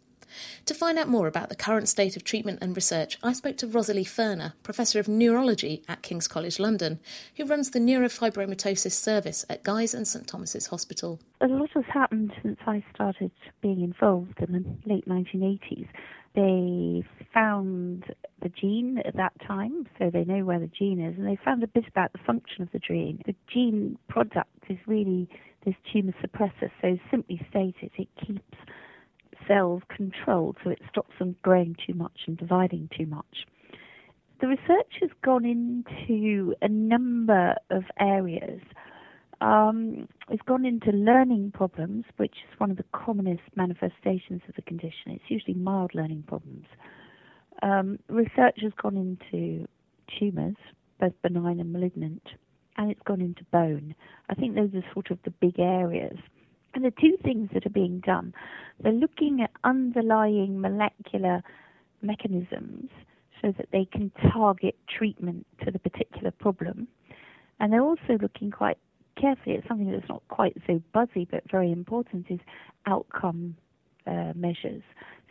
To 0.66 0.74
find 0.74 0.98
out 0.98 1.08
more 1.08 1.28
about 1.28 1.50
the 1.50 1.56
current 1.56 1.88
state 1.90 2.16
of 2.16 2.24
treatment 2.24 2.60
and 2.62 2.76
research, 2.76 3.18
I 3.24 3.34
spoke 3.34 3.58
to 3.58 3.68
Rosalie 3.68 4.06
Ferner, 4.06 4.54
Professor 4.64 5.00
of 5.00 5.08
Neurology 5.08 5.84
at 5.88 6.02
King's 6.02 6.28
College 6.28 6.60
London, 6.60 7.00
who 7.38 7.46
runs 7.46 7.72
the 7.72 7.80
neurofibromatosis 7.80 8.92
service 8.92 9.46
at 9.50 9.64
Guy's 9.64 9.94
and 9.94 10.08
St 10.08 10.28
Thomas's 10.28 10.68
Hospital. 10.68 11.20
A 11.42 11.48
lot 11.48 11.70
has 11.74 11.86
happened 11.86 12.34
since 12.42 12.60
I 12.66 12.84
started 12.94 13.32
being 13.62 13.82
involved 13.82 14.40
in 14.40 14.52
the 14.54 14.94
late 14.94 15.08
1980s. 15.08 15.88
They 16.36 17.04
found 17.34 18.14
the 18.42 18.50
gene 18.50 19.02
at 19.06 19.16
that 19.16 19.34
time, 19.48 19.88
so 19.98 20.10
they 20.10 20.26
know 20.26 20.44
where 20.44 20.60
the 20.60 20.68
gene 20.68 21.00
is, 21.00 21.18
and 21.18 21.26
they 21.26 21.38
found 21.44 21.64
a 21.64 21.68
bit 21.68 21.88
about 21.88 22.12
the 22.12 22.20
function 22.20 22.62
of 22.62 22.72
the 22.74 22.80
gene. 22.80 23.22
The 23.26 23.36
gene 23.52 23.98
product 24.10 24.50
is 24.70 24.78
really 24.86 25.30
this 25.66 25.76
tumor 25.92 26.14
suppressor, 26.22 26.70
so 26.82 26.98
simply 27.10 27.42
stated, 27.50 27.92
it 27.98 28.10
keeps 28.26 28.58
cells 29.48 29.82
controlled 29.90 30.58
so 30.64 30.70
it 30.70 30.82
stops 30.90 31.14
them 31.20 31.36
growing 31.42 31.76
too 31.86 31.94
much 31.94 32.22
and 32.28 32.38
dividing 32.38 32.90
too 32.98 33.06
much. 33.06 33.46
The 34.42 34.48
research 34.48 34.94
has 35.02 35.10
gone 35.24 35.46
into 35.46 36.54
a 36.62 36.68
number 36.68 37.56
of 37.70 37.84
areas. 38.00 38.62
Um, 39.42 40.08
it's 40.30 40.42
gone 40.44 40.66
into 40.66 40.92
learning 40.92 41.52
problems, 41.54 42.06
which 42.18 42.36
is 42.52 42.60
one 42.60 42.72
of 42.72 42.78
the 42.78 42.86
commonest 42.92 43.44
manifestations 43.56 44.42
of 44.48 44.56
the 44.56 44.62
condition. 44.62 45.12
It's 45.12 45.30
usually 45.30 45.56
mild 45.56 45.96
learning 45.96 46.24
problems. 46.28 46.66
Um, 47.64 48.00
research 48.10 48.60
has 48.62 48.74
gone 48.82 48.98
into 48.98 49.68
tumours, 50.20 50.56
both 51.00 51.14
benign 51.22 51.60
and 51.60 51.72
malignant, 51.72 52.24
and 52.78 52.92
it's 52.92 53.02
gone 53.06 53.22
into 53.22 53.44
bone. 53.46 53.96
I 54.30 54.36
think 54.36 54.56
those 54.56 54.74
are 54.76 54.84
sort 54.94 55.12
of 55.12 55.20
the 55.24 55.32
big 55.32 55.60
areas. 55.60 56.18
And 56.76 56.84
the 56.84 56.92
two 56.92 57.18
things 57.24 57.50
that 57.54 57.66
are 57.66 57.70
being 57.72 58.02
done, 58.02 58.34
they're 58.82 58.92
looking 58.92 59.42
at 59.42 59.50
underlying 59.64 60.60
molecular 60.60 61.42
mechanisms 62.02 62.90
so 63.42 63.54
that 63.58 63.70
they 63.72 63.86
can 63.86 64.12
target 64.34 64.76
treatment 64.88 65.48
to 65.64 65.72
the 65.72 65.80
particular 65.80 66.32
problem. 66.32 66.88
And 67.60 67.72
they're 67.72 67.82
also 67.82 68.18
looking 68.22 68.52
quite 68.52 68.78
carefully 69.20 69.56
at 69.56 69.68
something 69.68 69.90
that's 69.90 70.10
not 70.10 70.22
quite 70.28 70.58
so 70.68 70.82
buzzy 70.94 71.26
but 71.32 71.50
very 71.50 71.72
important 71.72 72.26
is 72.30 72.40
outcome 72.86 73.56
uh, 74.06 74.34
measures. 74.36 74.84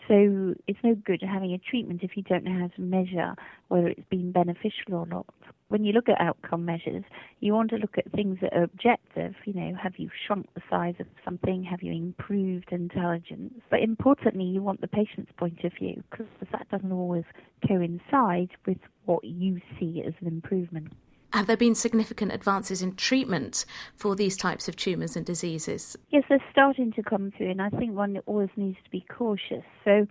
So 0.09 0.55
it's 0.67 0.79
no 0.83 0.95
good 0.95 1.23
having 1.23 1.53
a 1.53 1.59
treatment 1.59 2.03
if 2.03 2.17
you 2.17 2.23
don't 2.23 2.45
know 2.45 2.59
how 2.61 2.69
to 2.69 2.81
measure 2.81 3.35
whether 3.69 3.89
it's 3.89 4.09
been 4.11 4.33
beneficial 4.33 4.95
or 4.95 5.07
not. 5.07 5.27
When 5.69 5.85
you 5.85 5.93
look 5.93 6.09
at 6.09 6.21
outcome 6.21 6.65
measures, 6.67 7.05
you 7.41 7.55
want 7.55 7.71
to 7.71 7.77
look 7.77 7.97
at 7.97 8.13
things 8.13 8.39
that 8.43 8.53
are 8.53 8.65
objective. 8.65 9.35
You 9.47 9.55
know, 9.55 9.75
have 9.83 9.95
you 9.97 10.11
shrunk 10.27 10.47
the 10.55 10.61
size 10.69 10.95
of 11.01 11.07
something? 11.25 11.65
Have 11.65 11.83
you 11.83 11.93
improved 11.93 12.71
intelligence? 12.71 13.55
But 13.71 13.81
importantly, 13.81 14.45
you 14.45 14.63
want 14.63 14.83
the 14.83 14.89
patient's 14.89 15.33
point 15.39 15.65
of 15.65 15.73
view 15.73 16.03
because 16.11 16.27
that 16.53 16.69
doesn't 16.71 16.93
always 16.93 17.25
coincide 17.67 18.51
with 18.67 18.79
what 19.07 19.25
you 19.25 19.61
see 19.81 20.03
as 20.07 20.13
an 20.21 20.29
improvement. 20.29 20.93
Have 21.35 21.49
there 21.49 21.57
been 21.57 21.75
significant 21.75 22.31
advances 22.31 22.81
in 22.81 22.95
treatment 22.95 23.65
for 23.97 24.15
these 24.15 24.37
types 24.37 24.69
of 24.69 24.77
tumours 24.77 25.17
and 25.17 25.27
diseases? 25.27 25.97
Yes, 26.11 26.23
they're 26.29 26.39
starting 26.53 26.93
to 26.93 27.03
come 27.03 27.33
through, 27.37 27.51
and 27.51 27.61
I 27.61 27.71
think 27.71 27.97
one 27.97 28.17
always 28.27 28.51
needs 28.57 28.79
to 28.85 28.91
be 28.91 29.05
cautious. 29.11 29.65
So, 29.85 30.07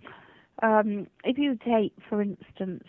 um, 0.62 1.06
if 1.24 1.38
you 1.38 1.58
take, 1.64 1.94
for 2.10 2.20
instance, 2.20 2.84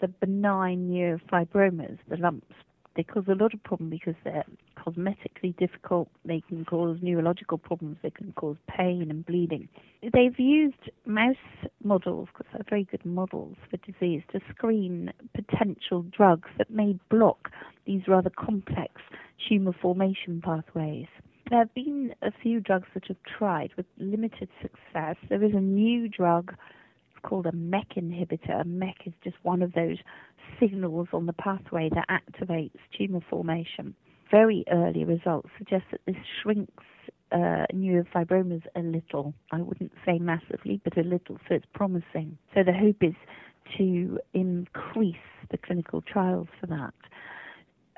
the 0.00 0.06
benign 0.06 0.88
neurofibromas, 0.88 1.98
the 2.08 2.16
lumps, 2.16 2.54
they 2.96 3.02
cause 3.02 3.24
a 3.28 3.34
lot 3.34 3.54
of 3.54 3.62
problem 3.64 3.90
because 3.90 4.14
they're 4.22 4.44
cosmetically 4.78 5.56
difficult. 5.56 6.08
They 6.24 6.42
can 6.48 6.64
cause 6.64 6.98
neurological 7.02 7.58
problems. 7.58 7.96
They 8.02 8.10
can 8.10 8.32
cause 8.32 8.56
pain 8.68 9.10
and 9.10 9.26
bleeding. 9.26 9.68
They've 10.02 10.38
used 10.38 10.90
mouse 11.06 11.36
models, 11.82 12.28
because 12.32 12.46
they're 12.52 12.66
very 12.68 12.84
good 12.84 13.04
models 13.04 13.56
for 13.70 13.78
disease, 13.78 14.22
to 14.32 14.40
screen 14.50 15.12
potential 15.34 16.04
drugs 16.16 16.48
that 16.58 16.70
may 16.70 16.98
block 17.10 17.50
these 17.86 18.02
rather 18.06 18.30
complex 18.30 18.92
tumor 19.48 19.74
formation 19.80 20.40
pathways. 20.42 21.06
There 21.50 21.58
have 21.58 21.74
been 21.74 22.14
a 22.22 22.30
few 22.42 22.60
drugs 22.60 22.88
that 22.94 23.06
have 23.08 23.18
tried 23.38 23.70
with 23.76 23.86
limited 23.98 24.48
success. 24.62 25.16
There 25.28 25.44
is 25.44 25.52
a 25.54 25.60
new 25.60 26.08
drug 26.08 26.54
called 27.24 27.46
a 27.46 27.52
MEK 27.52 27.94
inhibitor. 27.96 28.64
MEK 28.64 29.06
is 29.06 29.12
just 29.24 29.36
one 29.42 29.62
of 29.62 29.72
those 29.72 29.98
signals 30.60 31.08
on 31.12 31.26
the 31.26 31.32
pathway 31.32 31.90
that 31.94 32.06
activates 32.08 32.78
tumor 32.96 33.20
formation. 33.28 33.94
Very 34.30 34.64
early 34.70 35.04
results 35.04 35.48
suggest 35.58 35.84
that 35.90 36.00
this 36.06 36.16
shrinks 36.40 36.84
uh, 37.32 37.66
neurofibromas 37.74 38.62
a 38.76 38.80
little. 38.80 39.34
I 39.50 39.60
wouldn't 39.60 39.92
say 40.06 40.18
massively, 40.18 40.80
but 40.84 40.96
a 40.96 41.02
little, 41.02 41.38
so 41.48 41.54
it's 41.56 41.66
promising. 41.74 42.38
So 42.54 42.62
the 42.62 42.72
hope 42.72 43.02
is 43.02 43.14
to 43.78 44.18
increase 44.32 45.16
the 45.50 45.58
clinical 45.58 46.02
trials 46.02 46.48
for 46.60 46.66
that. 46.66 46.94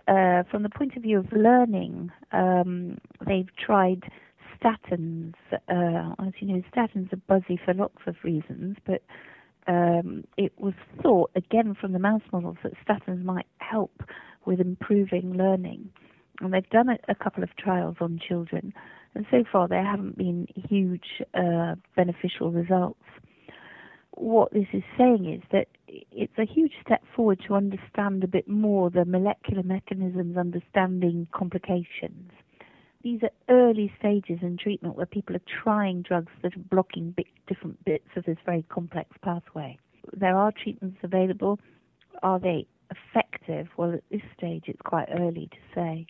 Uh, 0.09 0.45
from 0.51 0.63
the 0.63 0.69
point 0.69 0.97
of 0.97 1.03
view 1.03 1.19
of 1.19 1.27
learning, 1.33 2.11
um, 2.33 2.97
they've 3.27 3.51
tried 3.57 4.05
statins. 4.61 5.35
Uh, 5.53 6.15
as 6.27 6.33
you 6.41 6.49
know, 6.49 6.63
statins 6.75 7.13
are 7.13 7.17
buzzy 7.29 7.59
for 7.65 7.75
lots 7.75 7.99
of 8.07 8.17
reasons, 8.23 8.77
but 8.87 9.03
um, 9.67 10.25
it 10.37 10.53
was 10.59 10.75
thought, 11.03 11.31
again 11.35 11.77
from 11.79 11.93
the 11.93 11.99
mouse 11.99 12.23
models, 12.33 12.57
that 12.63 12.73
statins 12.87 13.25
might 13.25 13.47
help 13.59 14.03
with 14.45 14.61
improving 14.61 15.35
learning. 15.35 15.91
And 16.41 16.53
they've 16.53 16.69
done 16.71 16.89
a, 16.89 16.99
a 17.09 17.15
couple 17.15 17.43
of 17.43 17.57
trials 17.57 17.97
on 18.01 18.21
children, 18.27 18.73
and 19.15 19.27
so 19.31 19.45
far 19.51 19.69
there 19.69 19.85
haven't 19.85 20.19
been 20.19 20.47
huge 20.55 21.23
uh, 21.35 21.75
beneficial 21.97 22.53
results. 22.53 23.01
What 24.13 24.53
this 24.53 24.67
is 24.73 24.83
saying 24.97 25.31
is 25.31 25.43
that 25.53 25.69
it's 25.89 26.39
a 26.39 26.47
huge 26.47 26.73
step 26.85 27.03
forward 27.15 27.41
to 27.47 27.55
understand 27.55 28.25
a 28.25 28.29
bit 28.29 28.49
more 28.49 28.91
the 28.91 29.05
molecular 29.05 29.63
mechanisms, 29.63 30.37
understanding 30.37 31.27
complications 31.35 32.31
these 33.03 33.23
are 33.23 33.31
early 33.49 33.93
stages 33.99 34.39
in 34.43 34.57
treatment 34.57 34.97
where 34.97 35.07
people 35.07 35.37
are 35.37 35.63
trying 35.63 36.03
drugs 36.03 36.33
that 36.43 36.57
are 36.57 36.61
blocking 36.71 37.15
different 37.47 37.85
bits 37.85 38.09
of 38.17 38.25
this 38.25 38.39
very 38.45 38.65
complex 38.69 39.11
pathway. 39.23 39.79
There 40.13 40.37
are 40.37 40.53
treatments 40.53 40.99
available. 41.03 41.59
Are 42.23 42.39
they 42.39 42.67
effective? 42.91 43.69
Well, 43.77 43.95
at 43.95 44.03
this 44.11 44.23
stage, 44.37 44.65
it's 44.67 44.81
quite 44.83 45.09
early 45.11 45.49
to 45.51 45.59
say. 45.75 46.07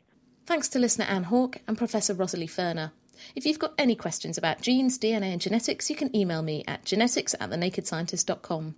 Thanks 0.46 0.68
to 0.68 0.78
listener 0.78 1.06
Anne 1.06 1.24
Hawke 1.24 1.58
and 1.66 1.76
Professor 1.76 2.14
Rosalie 2.14 2.46
Ferner. 2.46 2.92
If 3.34 3.46
you've 3.46 3.58
got 3.58 3.74
any 3.78 3.94
questions 3.94 4.38
about 4.38 4.60
genes, 4.60 4.98
DNA, 4.98 5.32
and 5.32 5.40
genetics, 5.40 5.90
you 5.90 5.96
can 5.96 6.14
email 6.14 6.42
me 6.42 6.64
at 6.68 6.84
genetics 6.84 7.34
at 7.40 7.50
thenakedscientist.com. 7.50 8.74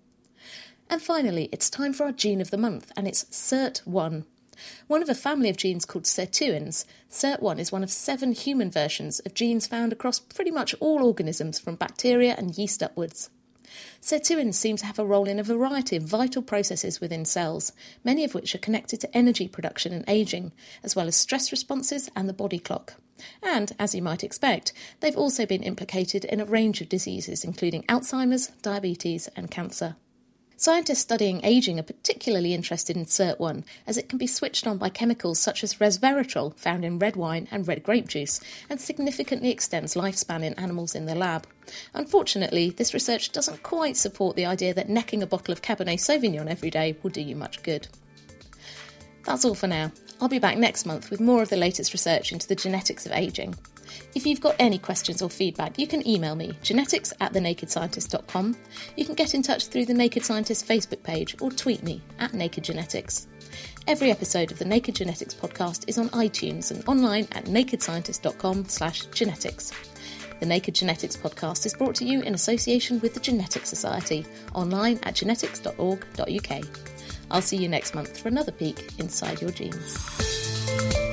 And 0.90 1.02
finally, 1.02 1.48
it's 1.52 1.68
time 1.68 1.92
for 1.92 2.04
our 2.04 2.12
gene 2.12 2.40
of 2.40 2.50
the 2.50 2.56
month, 2.56 2.90
and 2.96 3.06
it's 3.06 3.24
SIRT1. 3.24 4.24
One 4.86 5.02
of 5.02 5.08
a 5.08 5.14
family 5.14 5.48
of 5.48 5.56
genes 5.56 5.84
called 5.84 6.04
sirtuins, 6.04 6.84
SIRT1 7.10 7.58
is 7.58 7.72
one 7.72 7.82
of 7.82 7.90
seven 7.90 8.32
human 8.32 8.70
versions 8.70 9.20
of 9.20 9.34
genes 9.34 9.66
found 9.66 9.92
across 9.92 10.18
pretty 10.20 10.50
much 10.50 10.74
all 10.80 11.04
organisms 11.04 11.58
from 11.58 11.76
bacteria 11.76 12.34
and 12.36 12.56
yeast 12.56 12.82
upwards. 12.82 13.30
Sirtuins 14.00 14.54
seem 14.54 14.76
to 14.76 14.86
have 14.86 14.98
a 14.98 15.04
role 15.04 15.28
in 15.28 15.38
a 15.38 15.42
variety 15.42 15.96
of 15.96 16.02
vital 16.02 16.42
processes 16.42 17.00
within 17.00 17.24
cells, 17.24 17.72
many 18.02 18.24
of 18.24 18.34
which 18.34 18.54
are 18.54 18.58
connected 18.58 19.00
to 19.00 19.16
energy 19.16 19.46
production 19.46 19.92
and 19.92 20.04
aging, 20.08 20.52
as 20.82 20.96
well 20.96 21.06
as 21.06 21.16
stress 21.16 21.52
responses 21.52 22.08
and 22.16 22.28
the 22.28 22.32
body 22.32 22.58
clock. 22.58 22.94
And, 23.42 23.72
as 23.78 23.94
you 23.94 24.02
might 24.02 24.24
expect, 24.24 24.72
they've 25.00 25.16
also 25.16 25.44
been 25.44 25.62
implicated 25.62 26.24
in 26.24 26.40
a 26.40 26.44
range 26.44 26.80
of 26.80 26.88
diseases, 26.88 27.44
including 27.44 27.82
Alzheimer's, 27.84 28.48
diabetes, 28.62 29.28
and 29.36 29.50
cancer. 29.50 29.96
Scientists 30.60 30.98
studying 30.98 31.40
aging 31.44 31.78
are 31.78 31.84
particularly 31.84 32.52
interested 32.52 32.96
in 32.96 33.04
SIRT1 33.04 33.62
as 33.86 33.96
it 33.96 34.08
can 34.08 34.18
be 34.18 34.26
switched 34.26 34.66
on 34.66 34.76
by 34.76 34.88
chemicals 34.88 35.38
such 35.38 35.62
as 35.62 35.76
resveratrol 35.76 36.52
found 36.56 36.84
in 36.84 36.98
red 36.98 37.14
wine 37.14 37.46
and 37.52 37.68
red 37.68 37.84
grape 37.84 38.08
juice 38.08 38.40
and 38.68 38.80
significantly 38.80 39.52
extends 39.52 39.94
lifespan 39.94 40.42
in 40.42 40.54
animals 40.54 40.96
in 40.96 41.06
the 41.06 41.14
lab. 41.14 41.46
Unfortunately, 41.94 42.70
this 42.70 42.92
research 42.92 43.30
doesn't 43.30 43.62
quite 43.62 43.96
support 43.96 44.34
the 44.34 44.46
idea 44.46 44.74
that 44.74 44.88
necking 44.88 45.22
a 45.22 45.28
bottle 45.28 45.52
of 45.52 45.62
Cabernet 45.62 46.00
Sauvignon 46.00 46.50
every 46.50 46.70
day 46.70 46.96
will 47.04 47.10
do 47.10 47.20
you 47.20 47.36
much 47.36 47.62
good. 47.62 47.86
That's 49.22 49.44
all 49.44 49.54
for 49.54 49.68
now. 49.68 49.92
I'll 50.20 50.26
be 50.26 50.40
back 50.40 50.58
next 50.58 50.86
month 50.86 51.08
with 51.08 51.20
more 51.20 51.40
of 51.40 51.50
the 51.50 51.56
latest 51.56 51.92
research 51.92 52.32
into 52.32 52.48
the 52.48 52.56
genetics 52.56 53.06
of 53.06 53.12
ageing. 53.12 53.54
If 54.14 54.26
you've 54.26 54.40
got 54.40 54.56
any 54.58 54.78
questions 54.78 55.22
or 55.22 55.30
feedback, 55.30 55.78
you 55.78 55.86
can 55.86 56.06
email 56.06 56.34
me, 56.34 56.58
genetics 56.62 57.12
at 57.20 57.32
thenakedscientist.com. 57.32 58.56
You 58.96 59.04
can 59.04 59.14
get 59.14 59.34
in 59.34 59.42
touch 59.42 59.68
through 59.68 59.86
the 59.86 59.94
Naked 59.94 60.24
Scientist 60.24 60.66
Facebook 60.66 61.02
page 61.02 61.36
or 61.40 61.50
tweet 61.50 61.82
me 61.82 62.02
at 62.18 62.34
Naked 62.34 62.64
Genetics. 62.64 63.26
Every 63.86 64.10
episode 64.10 64.52
of 64.52 64.58
the 64.58 64.64
Naked 64.64 64.94
Genetics 64.96 65.34
podcast 65.34 65.84
is 65.88 65.98
on 65.98 66.10
iTunes 66.10 66.70
and 66.70 66.86
online 66.86 67.26
at 67.32 67.44
nakedscientist.com 67.44 68.68
slash 68.68 69.06
genetics. 69.06 69.72
The 70.40 70.46
Naked 70.46 70.74
Genetics 70.74 71.16
podcast 71.16 71.66
is 71.66 71.74
brought 71.74 71.94
to 71.96 72.04
you 72.04 72.20
in 72.22 72.34
association 72.34 73.00
with 73.00 73.14
the 73.14 73.20
Genetics 73.20 73.68
Society, 73.68 74.24
online 74.54 75.00
at 75.02 75.14
genetics.org.uk. 75.14 76.64
I'll 77.30 77.42
see 77.42 77.56
you 77.56 77.68
next 77.68 77.94
month 77.94 78.18
for 78.18 78.28
another 78.28 78.52
peek 78.52 78.92
inside 78.98 79.40
your 79.40 79.50
genes. 79.50 81.07